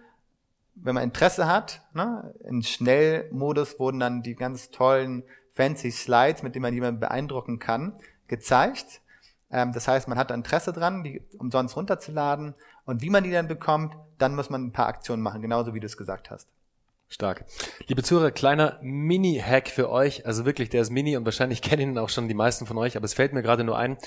[0.76, 6.54] wenn man Interesse hat, ne, in Schnellmodus wurden dann die ganz tollen fancy Slides, mit
[6.54, 7.94] denen man jemanden beeindrucken kann,
[8.28, 9.02] gezeigt.
[9.50, 12.54] Ähm, das heißt, man hat Interesse dran, die umsonst runterzuladen.
[12.86, 15.80] Und wie man die dann bekommt, dann muss man ein paar Aktionen machen, genauso wie
[15.80, 16.48] du es gesagt hast.
[17.10, 17.46] Stark.
[17.88, 20.26] Liebe Zuhörer, kleiner Mini-Hack für euch.
[20.26, 22.98] Also wirklich, der ist Mini und wahrscheinlich kennen ihn auch schon die meisten von euch,
[22.98, 23.98] aber es fällt mir gerade nur ein.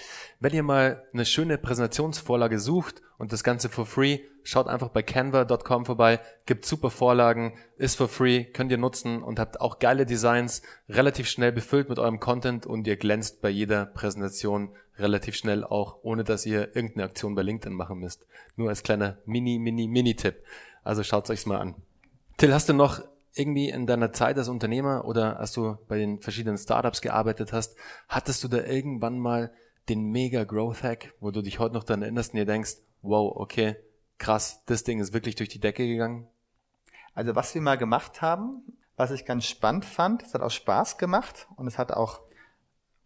[0.41, 5.03] Wenn ihr mal eine schöne Präsentationsvorlage sucht und das Ganze for free, schaut einfach bei
[5.03, 10.05] canva.com vorbei, gibt super Vorlagen, ist for free, könnt ihr nutzen und habt auch geile
[10.05, 15.63] Designs, relativ schnell befüllt mit eurem Content und ihr glänzt bei jeder Präsentation relativ schnell
[15.63, 18.27] auch, ohne dass ihr irgendeine Aktion bei LinkedIn machen müsst.
[18.57, 20.43] Nur als kleiner Mini, Mini, Mini-Tipp.
[20.83, 21.75] Also schaut's euch's mal an.
[22.37, 23.01] Till, hast du noch
[23.33, 27.77] irgendwie in deiner Zeit als Unternehmer oder als du bei den verschiedenen Startups gearbeitet hast,
[28.09, 29.55] hattest du da irgendwann mal
[29.88, 33.35] den mega Growth Hack, wo du dich heute noch daran erinnerst und dir denkst, wow,
[33.35, 33.77] okay,
[34.18, 36.29] krass, das Ding ist wirklich durch die Decke gegangen?
[37.14, 38.62] Also was wir mal gemacht haben,
[38.96, 42.20] was ich ganz spannend fand, es hat auch Spaß gemacht und es hat auch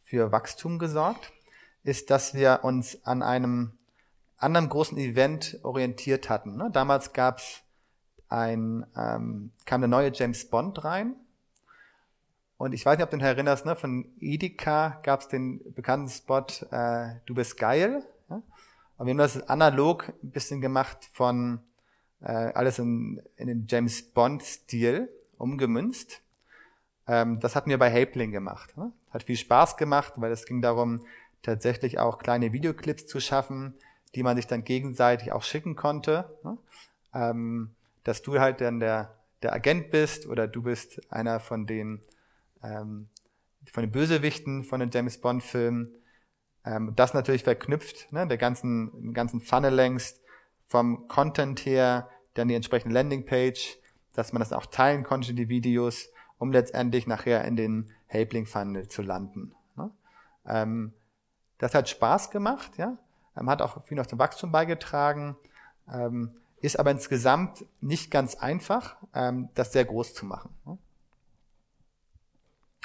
[0.01, 1.33] für Wachstum gesorgt,
[1.85, 3.79] ist, dass wir uns an einem
[4.37, 6.57] anderen großen Event orientiert hatten.
[6.57, 6.69] Ne?
[6.73, 7.63] Damals gab's
[8.31, 11.17] ein, ähm, kam der neue James Bond rein
[12.57, 16.09] Und ich weiß nicht, ob du dich erinnerst, ne, von Edeka gab es den bekannten
[16.09, 18.03] Spot äh, Du bist geil.
[18.31, 18.43] Ja?
[18.97, 21.61] Und wir haben das analog ein bisschen gemacht von
[22.21, 26.21] äh, alles in, in den James Bond-Stil umgemünzt.
[27.09, 28.77] Ähm, das hatten wir bei Hapling gemacht.
[28.77, 28.93] Ne?
[29.11, 31.01] Hat viel Spaß gemacht, weil es ging darum,
[31.43, 33.75] tatsächlich auch kleine Videoclips zu schaffen,
[34.15, 36.37] die man sich dann gegenseitig auch schicken konnte.
[36.45, 36.59] Ne?
[37.15, 37.71] Ähm,
[38.05, 42.03] dass du halt dann der, der Agent bist oder du bist einer von den,
[42.63, 43.09] ähm,
[43.71, 45.91] von den Bösewichten von den James Bond-Filmen.
[46.65, 50.21] Ähm, das natürlich verknüpft, ne, der ganzen, ganzen Funnel längst
[50.67, 53.79] vom Content her, dann die entsprechende Landingpage,
[54.15, 58.89] dass man das auch teilen konnte, die Videos, um letztendlich nachher in den Helpling Funnel
[58.89, 59.55] zu landen.
[59.77, 59.91] Ne?
[60.47, 60.93] Ähm,
[61.59, 62.97] das hat Spaß gemacht, ja,
[63.37, 65.37] ähm, hat auch viel noch zum Wachstum beigetragen.
[65.93, 70.51] Ähm, ist aber insgesamt nicht ganz einfach, ähm, das sehr groß zu machen.
[70.67, 70.79] Ne?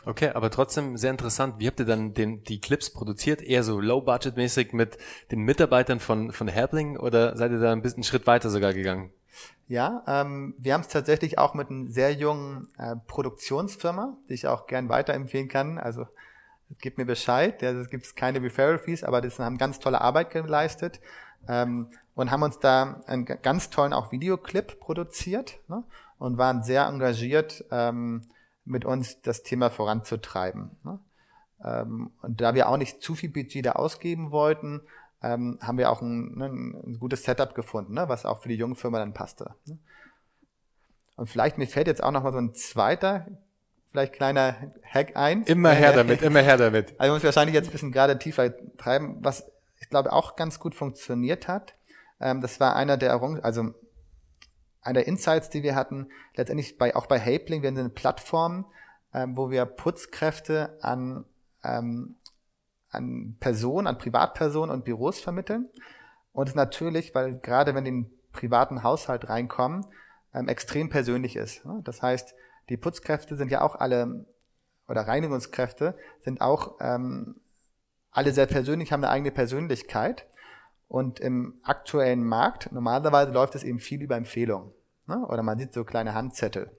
[0.06, 1.56] Okay, aber trotzdem sehr interessant.
[1.58, 3.42] Wie habt ihr dann den, die Clips produziert?
[3.42, 5.00] Eher so low-budget-mäßig mit
[5.32, 8.74] den Mitarbeitern von, von Herbling oder seid ihr da ein bisschen einen Schritt weiter sogar
[8.74, 9.12] gegangen?
[9.68, 14.48] Ja, ähm, wir haben es tatsächlich auch mit einer sehr jungen äh, Produktionsfirma, die ich
[14.48, 15.80] auch gern weiterempfehlen kann.
[15.80, 16.06] Also
[16.80, 20.30] gebt mir Bescheid, ja, es gibt keine Referral Fees, aber das haben ganz tolle Arbeit
[20.30, 21.00] geleistet
[21.48, 25.84] ähm, und haben uns da einen ganz tollen auch Videoclip produziert ne,
[26.18, 28.24] und waren sehr engagiert, ähm,
[28.64, 30.72] mit uns das Thema voranzutreiben.
[30.84, 31.00] Ne.
[31.64, 34.82] Ähm, und da wir auch nicht zu viel Budget da ausgeben wollten,
[35.22, 38.56] ähm, haben wir auch ein, ne, ein gutes Setup gefunden, ne, was auch für die
[38.56, 39.54] junge Firma dann passte.
[39.66, 39.78] Ne.
[41.18, 43.28] Und vielleicht mir fällt jetzt auch noch mal so ein zweiter
[43.96, 45.44] vielleicht kleiner Hack ein.
[45.44, 46.94] Immer her damit, immer her damit.
[46.98, 49.50] Also muss wahrscheinlich jetzt ein bisschen gerade tiefer treiben, was
[49.80, 51.76] ich glaube auch ganz gut funktioniert hat.
[52.26, 53.74] Ähm, das war einer der Errung also
[54.82, 58.66] einer der Insights, die wir hatten, letztendlich bei, auch bei Hapling, wir haben eine Plattform,
[59.14, 61.26] ähm, wo wir Putzkräfte an,
[61.64, 62.16] ähm,
[62.90, 65.70] an Personen, an Privatpersonen und Büros vermitteln.
[66.34, 69.86] Und es natürlich, weil gerade wenn die in den privaten Haushalt reinkommen,
[70.34, 71.66] ähm, extrem persönlich ist.
[71.66, 71.82] Ne?
[71.84, 72.36] Das heißt,
[72.70, 74.26] die Putzkräfte sind ja auch alle,
[74.88, 77.40] oder Reinigungskräfte sind auch ähm,
[78.12, 80.28] alle sehr persönlich, haben eine eigene Persönlichkeit.
[80.88, 84.72] Und im aktuellen Markt, normalerweise läuft es eben viel über Empfehlungen.
[85.08, 85.18] Ne?
[85.28, 86.72] Oder man sieht so kleine Handzettel.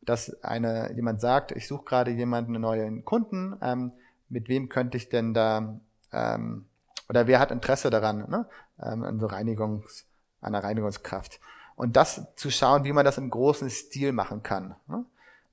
[0.00, 3.92] Dass eine, jemand sagt, ich suche gerade jemanden, einen neuen Kunden, ähm,
[4.28, 5.80] mit wem könnte ich denn da,
[6.12, 6.66] ähm,
[7.08, 8.46] oder wer hat Interesse daran, ne?
[8.82, 10.06] ähm, an so Reinigungs,
[10.40, 11.40] einer Reinigungskraft.
[11.76, 14.74] Und das zu schauen, wie man das im großen Stil machen kann.
[14.88, 15.04] Ne?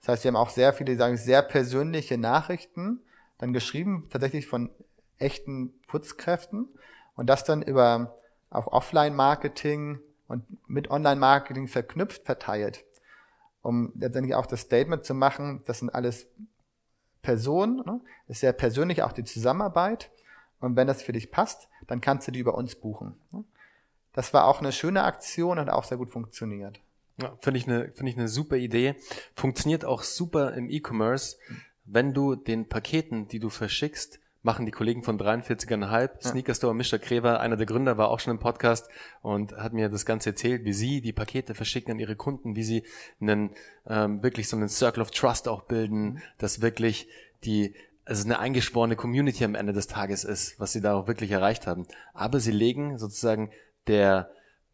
[0.01, 3.01] Das heißt, wir haben auch sehr viele, die sagen, sehr persönliche Nachrichten,
[3.37, 4.69] dann geschrieben, tatsächlich von
[5.17, 6.67] echten Putzkräften
[7.15, 8.17] und das dann über
[8.49, 12.85] auch Offline-Marketing und mit Online-Marketing verknüpft verteilt,
[13.61, 16.27] um letztendlich auch das Statement zu machen, das sind alles
[17.21, 18.01] Personen, ne?
[18.27, 20.11] ist sehr persönlich auch die Zusammenarbeit
[20.59, 23.15] und wenn das für dich passt, dann kannst du die über uns buchen.
[23.31, 23.43] Ne?
[24.13, 26.79] Das war auch eine schöne Aktion und auch sehr gut funktioniert.
[27.17, 28.95] Ja, finde ich eine finde ich eine super Idee.
[29.35, 31.37] Funktioniert auch super im E-Commerce,
[31.85, 35.91] wenn du den Paketen, die du verschickst, machen die Kollegen von 43,5.
[35.91, 36.09] Ja.
[36.21, 36.99] Sneaker Store Mr.
[36.99, 38.87] Krever, einer der Gründer, war auch schon im Podcast
[39.21, 42.63] und hat mir das Ganze erzählt, wie sie die Pakete verschicken an ihre Kunden, wie
[42.63, 42.83] sie
[43.19, 43.49] einen
[43.87, 46.21] ähm, wirklich so einen Circle of Trust auch bilden, mhm.
[46.37, 47.07] dass wirklich
[47.43, 47.73] die
[48.05, 51.65] also eine eingeschworene Community am Ende des Tages ist, was sie da auch wirklich erreicht
[51.65, 51.87] haben.
[52.13, 53.49] Aber sie legen sozusagen
[53.87, 54.29] der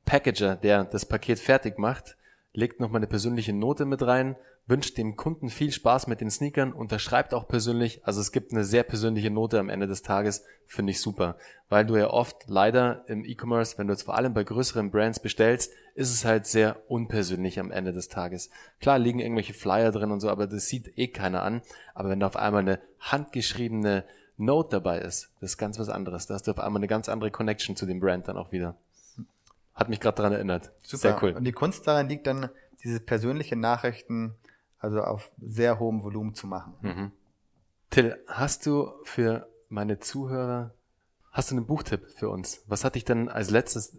[0.06, 2.18] Packager, der das Paket fertig macht,
[2.54, 4.36] legt nochmal eine persönliche Note mit rein
[4.72, 8.02] wünscht dem Kunden viel Spaß mit den Sneakern, unterschreibt auch persönlich.
[8.06, 11.36] Also es gibt eine sehr persönliche Note am Ende des Tages, finde ich super.
[11.68, 15.20] Weil du ja oft leider im E-Commerce, wenn du jetzt vor allem bei größeren Brands
[15.20, 18.50] bestellst, ist es halt sehr unpersönlich am Ende des Tages.
[18.80, 21.62] Klar liegen irgendwelche Flyer drin und so, aber das sieht eh keiner an.
[21.94, 24.06] Aber wenn da auf einmal eine handgeschriebene
[24.38, 26.28] Note dabei ist, das ist ganz was anderes.
[26.28, 28.78] Da hast du auf einmal eine ganz andere Connection zu dem Brand dann auch wieder.
[29.76, 30.72] Hat mich gerade daran erinnert.
[30.82, 30.98] Super.
[30.98, 31.32] Sehr cool.
[31.34, 32.50] Und die Kunst daran liegt dann,
[32.84, 34.36] diese persönlichen Nachrichten
[34.82, 36.74] also auf sehr hohem Volumen zu machen.
[36.82, 37.12] Mhm.
[37.92, 40.74] Till, hast du für meine Zuhörer,
[41.32, 42.64] hast du einen Buchtipp für uns?
[42.68, 43.96] Was hat dich denn als letztes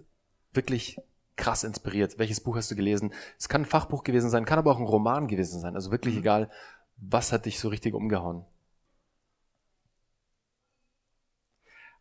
[0.53, 1.01] wirklich
[1.37, 2.19] krass inspiriert?
[2.19, 3.15] Welches Buch hast du gelesen?
[3.39, 5.77] Es kann ein Fachbuch gewesen sein, kann aber auch ein Roman gewesen sein.
[5.77, 6.21] Also wirklich mhm.
[6.21, 6.51] egal,
[6.97, 8.45] was hat dich so richtig umgehauen?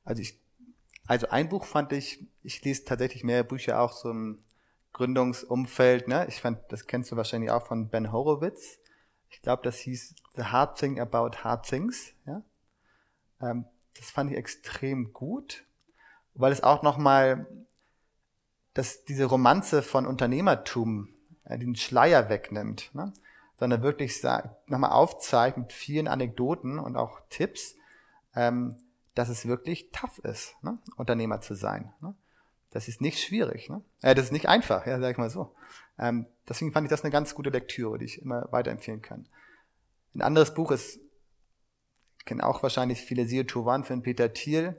[0.03, 0.39] Also ich,
[1.05, 4.39] also ein Buch fand ich, ich lese tatsächlich mehr Bücher auch so im
[4.93, 6.07] Gründungsumfeld.
[6.07, 6.25] Ne?
[6.27, 8.79] Ich fand, das kennst du wahrscheinlich auch von Ben Horowitz.
[9.29, 12.13] Ich glaube, das hieß The Hard Thing About Hard Things.
[12.25, 12.41] Ja?
[13.41, 13.65] Ähm,
[13.97, 15.65] das fand ich extrem gut,
[16.33, 17.47] weil es auch nochmal
[18.73, 21.09] dass diese Romanze von Unternehmertum
[21.43, 22.89] äh, den Schleier wegnimmt.
[22.93, 23.11] Ne?
[23.61, 24.23] sondern wirklich
[24.65, 27.75] nochmal aufzeigt mit vielen Anekdoten und auch Tipps,
[28.33, 28.75] ähm,
[29.13, 30.79] dass es wirklich tough ist, ne?
[30.97, 31.93] Unternehmer zu sein.
[32.01, 32.15] Ne?
[32.71, 33.69] Das ist nicht schwierig.
[33.69, 33.81] Ne?
[34.01, 35.53] Äh, das ist nicht einfach, ja, sag ich mal so.
[35.99, 39.27] Ähm, deswegen fand ich das eine ganz gute Lektüre, die ich immer weiterempfehlen kann.
[40.15, 40.99] Ein anderes Buch ist,
[42.25, 44.75] kennen auch wahrscheinlich viele to One von Peter Thiel.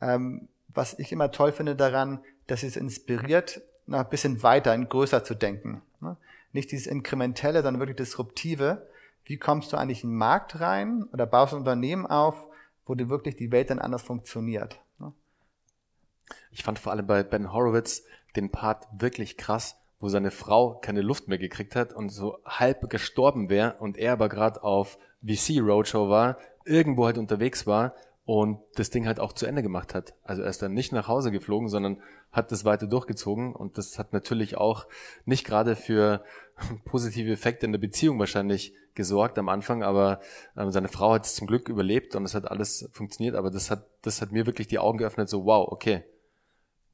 [0.00, 4.90] Ähm, was ich immer toll finde daran, dass es inspiriert, noch ein bisschen weiter und
[4.90, 5.82] größer zu denken.
[6.00, 6.16] Ne?
[6.52, 8.88] Nicht dieses Inkrementelle, sondern wirklich Disruptive.
[9.24, 12.46] Wie kommst du eigentlich in den Markt rein oder baust ein Unternehmen auf,
[12.86, 14.80] wo du wirklich die Welt dann anders funktioniert?
[14.98, 15.12] Ne?
[16.50, 18.04] Ich fand vor allem bei Ben Horowitz
[18.36, 22.90] den Part wirklich krass, wo seine Frau keine Luft mehr gekriegt hat und so halb
[22.90, 28.60] gestorben wäre und er aber gerade auf VC Roadshow war, irgendwo halt unterwegs war und
[28.74, 30.14] das Ding halt auch zu Ende gemacht hat.
[30.22, 33.98] Also er ist dann nicht nach Hause geflogen, sondern hat das weiter durchgezogen und das
[33.98, 34.86] hat natürlich auch
[35.24, 36.24] nicht gerade für
[36.84, 40.20] positive Effekte in der Beziehung wahrscheinlich gesorgt am Anfang, aber
[40.56, 43.70] ähm, seine Frau hat es zum Glück überlebt und es hat alles funktioniert, aber das
[43.70, 46.04] hat, das hat mir wirklich die Augen geöffnet, so wow, okay,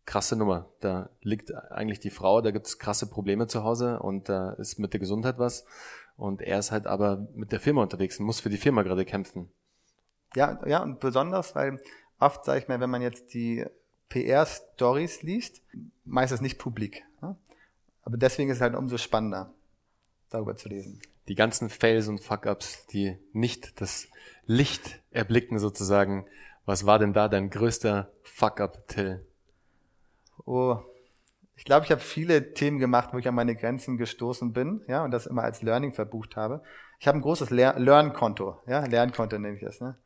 [0.08, 0.70] krasse Nummer.
[0.80, 4.78] Da liegt eigentlich die Frau, da gibt es krasse Probleme zu Hause und da ist
[4.78, 5.66] mit der Gesundheit was
[6.16, 9.04] und er ist halt aber mit der Firma unterwegs und muss für die Firma gerade
[9.04, 9.50] kämpfen.
[10.34, 11.78] Ja, ja, und besonders, weil
[12.18, 13.66] oft, sage ich mal, wenn man jetzt die
[14.08, 15.60] PR-Stories liest,
[16.04, 17.04] meistens nicht publik.
[17.20, 17.36] Ne?
[18.02, 19.52] Aber deswegen ist es halt umso spannender,
[20.30, 21.02] darüber zu lesen.
[21.28, 24.08] Die ganzen Fails und Fuck-Ups, die nicht das
[24.46, 26.26] Licht erblicken sozusagen.
[26.64, 29.27] Was war denn da dein größter Fuck-Up, Till?
[30.48, 30.78] Oh,
[31.56, 35.04] ich glaube, ich habe viele Themen gemacht, wo ich an meine Grenzen gestoßen bin, ja,
[35.04, 36.62] und das immer als Learning verbucht habe.
[36.98, 39.98] Ich habe ein großes Lernkonto, ja, Lernkonto nenne ich das, ne?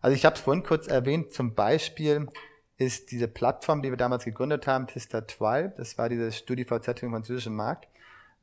[0.00, 2.28] Also ich habe es vorhin kurz erwähnt, zum Beispiel
[2.76, 7.12] ist diese Plattform, die wir damals gegründet haben, Tista 12, das war diese StudiVZ im
[7.12, 7.86] französischen Markt.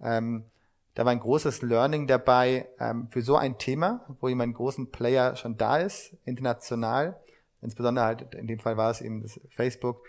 [0.02, 0.46] Ähm,
[0.94, 5.36] da war ein großes Learning dabei ähm, für so ein Thema, wo jemand großen Player
[5.36, 7.20] schon da ist, international,
[7.62, 10.02] insbesondere halt in dem Fall war es eben das Facebook.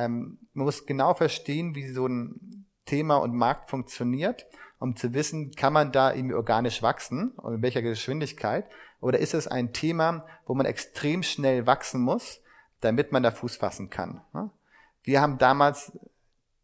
[0.00, 4.46] Ähm, man muss genau verstehen, wie so ein Thema und Markt funktioniert,
[4.78, 8.66] um zu wissen, kann man da irgendwie organisch wachsen und in welcher Geschwindigkeit
[9.00, 12.40] oder ist es ein Thema, wo man extrem schnell wachsen muss,
[12.80, 14.22] damit man da Fuß fassen kann?
[15.02, 15.92] Wir haben damals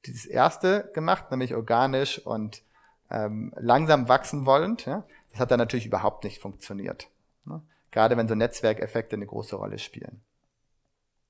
[0.05, 2.62] dieses erste gemacht, nämlich organisch und
[3.11, 4.87] ähm, langsam wachsen wollend.
[4.87, 5.05] Ja?
[5.31, 7.09] Das hat dann natürlich überhaupt nicht funktioniert.
[7.44, 7.62] Ne?
[7.90, 10.20] Gerade wenn so Netzwerkeffekte eine große Rolle spielen.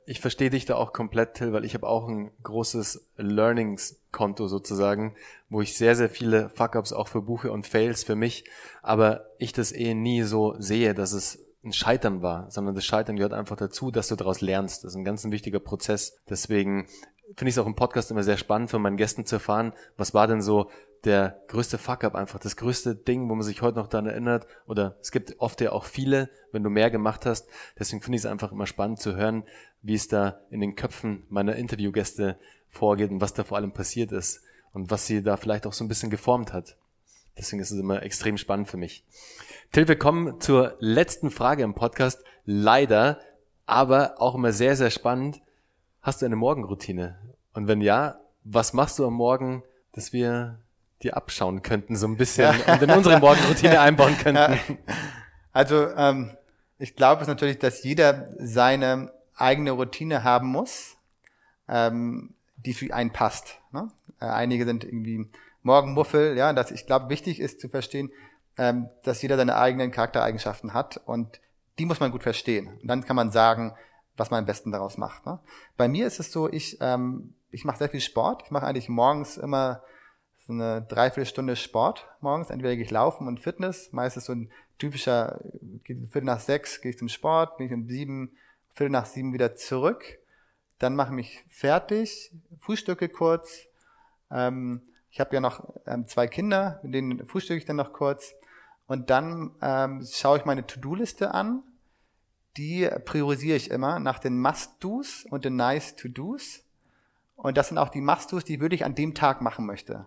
[0.09, 5.17] Ich verstehe dich da auch komplett, Till, weil ich habe auch ein großes Learnings-Konto sozusagen,
[5.51, 8.45] wo ich sehr, sehr viele Fuck-Ups auch verbuche und Fails für mich,
[8.83, 13.17] aber ich das eh nie so sehe, dass es ein Scheitern war, sondern das Scheitern
[13.17, 14.85] gehört einfach dazu, dass du daraus lernst.
[14.85, 16.17] Das ist ein ganz ein wichtiger Prozess.
[16.31, 16.87] Deswegen
[17.35, 20.15] finde ich es auch im Podcast immer sehr spannend, von meinen Gästen zu erfahren, was
[20.15, 20.71] war denn so
[21.05, 24.47] der größte Fuck-up einfach, das größte Ding, wo man sich heute noch daran erinnert.
[24.67, 27.49] Oder es gibt oft ja auch viele, wenn du mehr gemacht hast.
[27.79, 29.45] Deswegen finde ich es einfach immer spannend zu hören,
[29.83, 34.13] wie es da in den Köpfen meiner Interviewgäste vorgeht und was da vor allem passiert
[34.13, 36.77] ist und was sie da vielleicht auch so ein bisschen geformt hat.
[37.39, 39.05] Deswegen ist es immer extrem spannend für mich.
[39.73, 42.25] Till, wir kommen zur letzten Frage im Podcast.
[42.45, 43.21] Leider,
[43.67, 45.41] aber auch immer sehr, sehr spannend.
[46.01, 47.19] Hast du eine Morgenroutine?
[47.53, 50.59] Und wenn ja, was machst du am Morgen, dass wir
[51.03, 54.59] dir abschauen könnten, so ein bisschen und in unsere Morgenroutine einbauen könnten?
[55.53, 56.37] Also ähm,
[56.79, 60.97] ich glaube es natürlich, dass jeder seine eigene Routine haben muss,
[61.69, 63.61] ähm, die für einen passt.
[63.73, 63.91] Ne?
[64.21, 65.29] Äh, einige sind irgendwie
[65.63, 68.11] Morgenmuffel, ja, dass ich glaube, wichtig ist zu verstehen,
[68.59, 71.41] ähm, dass jeder seine eigenen Charaktereigenschaften hat und
[71.79, 72.79] die muss man gut verstehen.
[72.81, 73.75] Und dann kann man sagen,
[74.17, 75.27] was man am besten daraus macht.
[75.27, 75.39] Ne?
[75.77, 78.43] Bei mir ist es so, ich, ähm, ich mache sehr viel Sport.
[78.45, 79.83] Ich mache eigentlich morgens immer
[80.47, 82.51] so eine Dreiviertelstunde Sport morgens.
[82.51, 83.93] Entweder gehe ich laufen und Fitness.
[83.93, 85.41] Meistens so ein typischer,
[85.85, 88.37] Viertel nach sechs gehe ich zum Sport, bin ich um sieben,
[88.75, 90.19] Viertel nach sieben wieder zurück.
[90.79, 93.67] Dann mache ich mich fertig, frühstücke kurz.
[94.31, 98.35] Ähm, ich habe ja noch ähm, zwei Kinder, mit denen frühstücke ich dann noch kurz.
[98.87, 101.63] Und dann ähm, schaue ich meine To-Do-Liste an
[102.57, 106.63] die priorisiere ich immer nach den Must-Dos und den Nice-to-Dos.
[107.37, 110.07] Und das sind auch die Must-Dos, die würde ich an dem Tag machen möchte.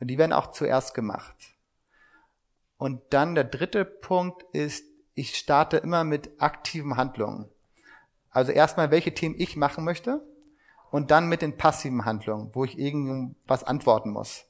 [0.00, 1.34] Und die werden auch zuerst gemacht.
[2.78, 4.84] Und dann der dritte Punkt ist,
[5.14, 7.48] ich starte immer mit aktiven Handlungen.
[8.30, 10.24] Also erstmal, welche Themen ich machen möchte
[10.90, 14.46] und dann mit den passiven Handlungen, wo ich irgendwas antworten muss.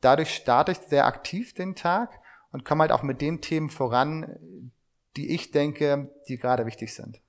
[0.00, 2.18] Dadurch starte ich sehr aktiv den Tag
[2.52, 4.70] und komme halt auch mit den Themen voran,
[5.16, 7.20] die ich denke, die gerade wichtig sind.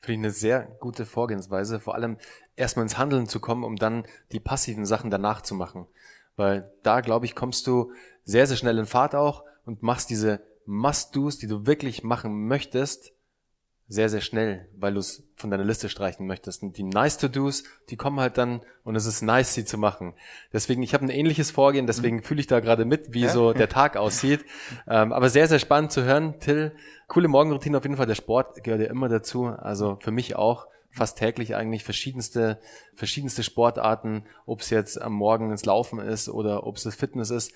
[0.00, 2.16] Finde ich eine sehr gute Vorgehensweise, vor allem
[2.56, 5.86] erstmal ins Handeln zu kommen, um dann die passiven Sachen danach zu machen.
[6.36, 7.92] Weil da, glaube ich, kommst du
[8.24, 13.12] sehr, sehr schnell in Fahrt auch und machst diese Must-Dos, die du wirklich machen möchtest,
[13.90, 16.62] sehr, sehr schnell, weil du es von deiner Liste streichen möchtest.
[16.62, 20.14] Und die Nice-to-Dos, die kommen halt dann und es ist nice, sie zu machen.
[20.52, 22.22] Deswegen, ich habe ein ähnliches Vorgehen, deswegen mhm.
[22.22, 23.30] fühle ich da gerade mit, wie ja?
[23.30, 24.44] so der Tag aussieht.
[24.86, 26.38] Ähm, aber sehr, sehr spannend zu hören.
[26.40, 26.72] Till,
[27.06, 28.06] coole Morgenroutine auf jeden Fall.
[28.06, 29.46] Der Sport gehört ja immer dazu.
[29.46, 32.58] Also für mich auch fast täglich eigentlich verschiedenste,
[32.94, 37.30] verschiedenste Sportarten, ob es jetzt am Morgen ins Laufen ist oder ob es das Fitness
[37.30, 37.52] ist.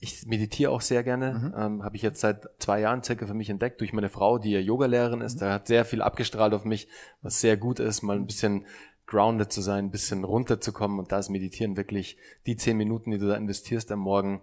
[0.00, 1.34] Ich meditiere auch sehr gerne.
[1.34, 1.54] Mhm.
[1.56, 4.52] Ähm, Habe ich jetzt seit zwei Jahren circa für mich entdeckt durch meine Frau, die
[4.52, 5.36] ja Yogalehrerin ist.
[5.36, 5.40] Mhm.
[5.40, 6.88] Da hat sehr viel abgestrahlt auf mich,
[7.20, 8.64] was sehr gut ist, mal ein bisschen
[9.06, 11.00] grounded zu sein, ein bisschen runterzukommen.
[11.00, 12.16] Und da ist Meditieren wirklich
[12.46, 14.42] die zehn Minuten, die du da investierst am Morgen,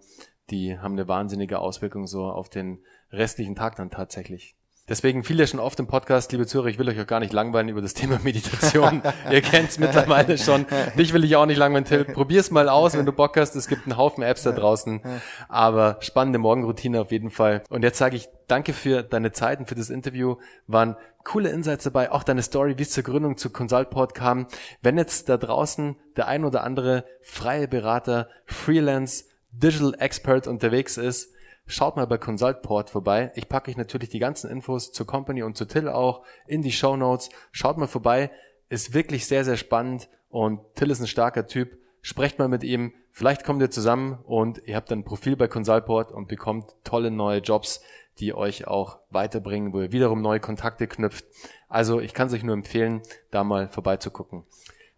[0.49, 4.55] die haben eine wahnsinnige Auswirkung so auf den restlichen Tag dann tatsächlich.
[4.87, 7.33] Deswegen fiel ja schon oft im Podcast, liebe Zuhörer, ich will euch auch gar nicht
[7.33, 9.01] langweilen über das Thema Meditation.
[9.31, 10.67] Ihr kennt es mittlerweile schon.
[10.95, 12.05] Dich will ich auch nicht langweilen, Till.
[12.05, 13.55] Probier's mal aus, wenn du Bock hast.
[13.55, 15.01] Es gibt einen Haufen Apps da draußen.
[15.49, 17.63] Aber spannende Morgenroutine auf jeden Fall.
[17.69, 20.35] Und jetzt sage ich danke für deine Zeit und für das Interview.
[20.67, 22.11] Waren coole Insights dabei.
[22.11, 24.45] Auch deine Story, wie es zur Gründung zu Consultport kam.
[24.83, 31.33] Wenn jetzt da draußen der ein oder andere freie Berater, Freelance, Digital Expert unterwegs ist,
[31.67, 33.31] Schaut mal bei Consultport vorbei.
[33.35, 36.71] Ich packe euch natürlich die ganzen Infos zur Company und zu Till auch in die
[36.71, 37.29] Show Notes.
[37.51, 38.29] Schaut mal vorbei.
[38.69, 41.77] Ist wirklich sehr, sehr spannend und Till ist ein starker Typ.
[42.01, 42.93] Sprecht mal mit ihm.
[43.11, 47.09] Vielleicht kommt ihr zusammen und ihr habt dann ein Profil bei Consultport und bekommt tolle
[47.09, 47.81] neue Jobs,
[48.19, 51.25] die euch auch weiterbringen, wo ihr wiederum neue Kontakte knüpft.
[51.67, 53.01] Also ich kann es euch nur empfehlen,
[53.31, 54.43] da mal vorbeizugucken.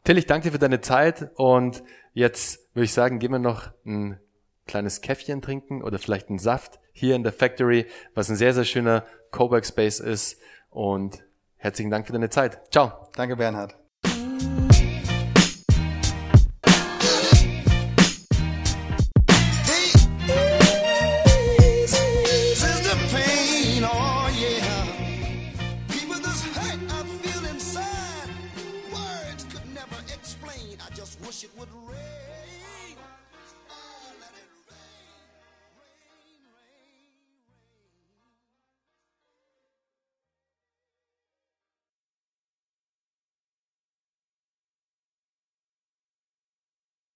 [0.04, 3.72] Till, ich danke dir für deine Zeit und jetzt würde ich sagen, gehen wir noch
[3.86, 4.20] ein
[4.68, 8.66] kleines Käffchen trinken oder vielleicht einen Saft hier in der Factory, was ein sehr, sehr
[8.66, 10.40] schöner Cowork Space ist.
[10.70, 11.24] Und
[11.56, 12.60] herzlichen Dank für deine Zeit.
[12.72, 13.10] Ciao.
[13.16, 13.76] Danke, Bernhard.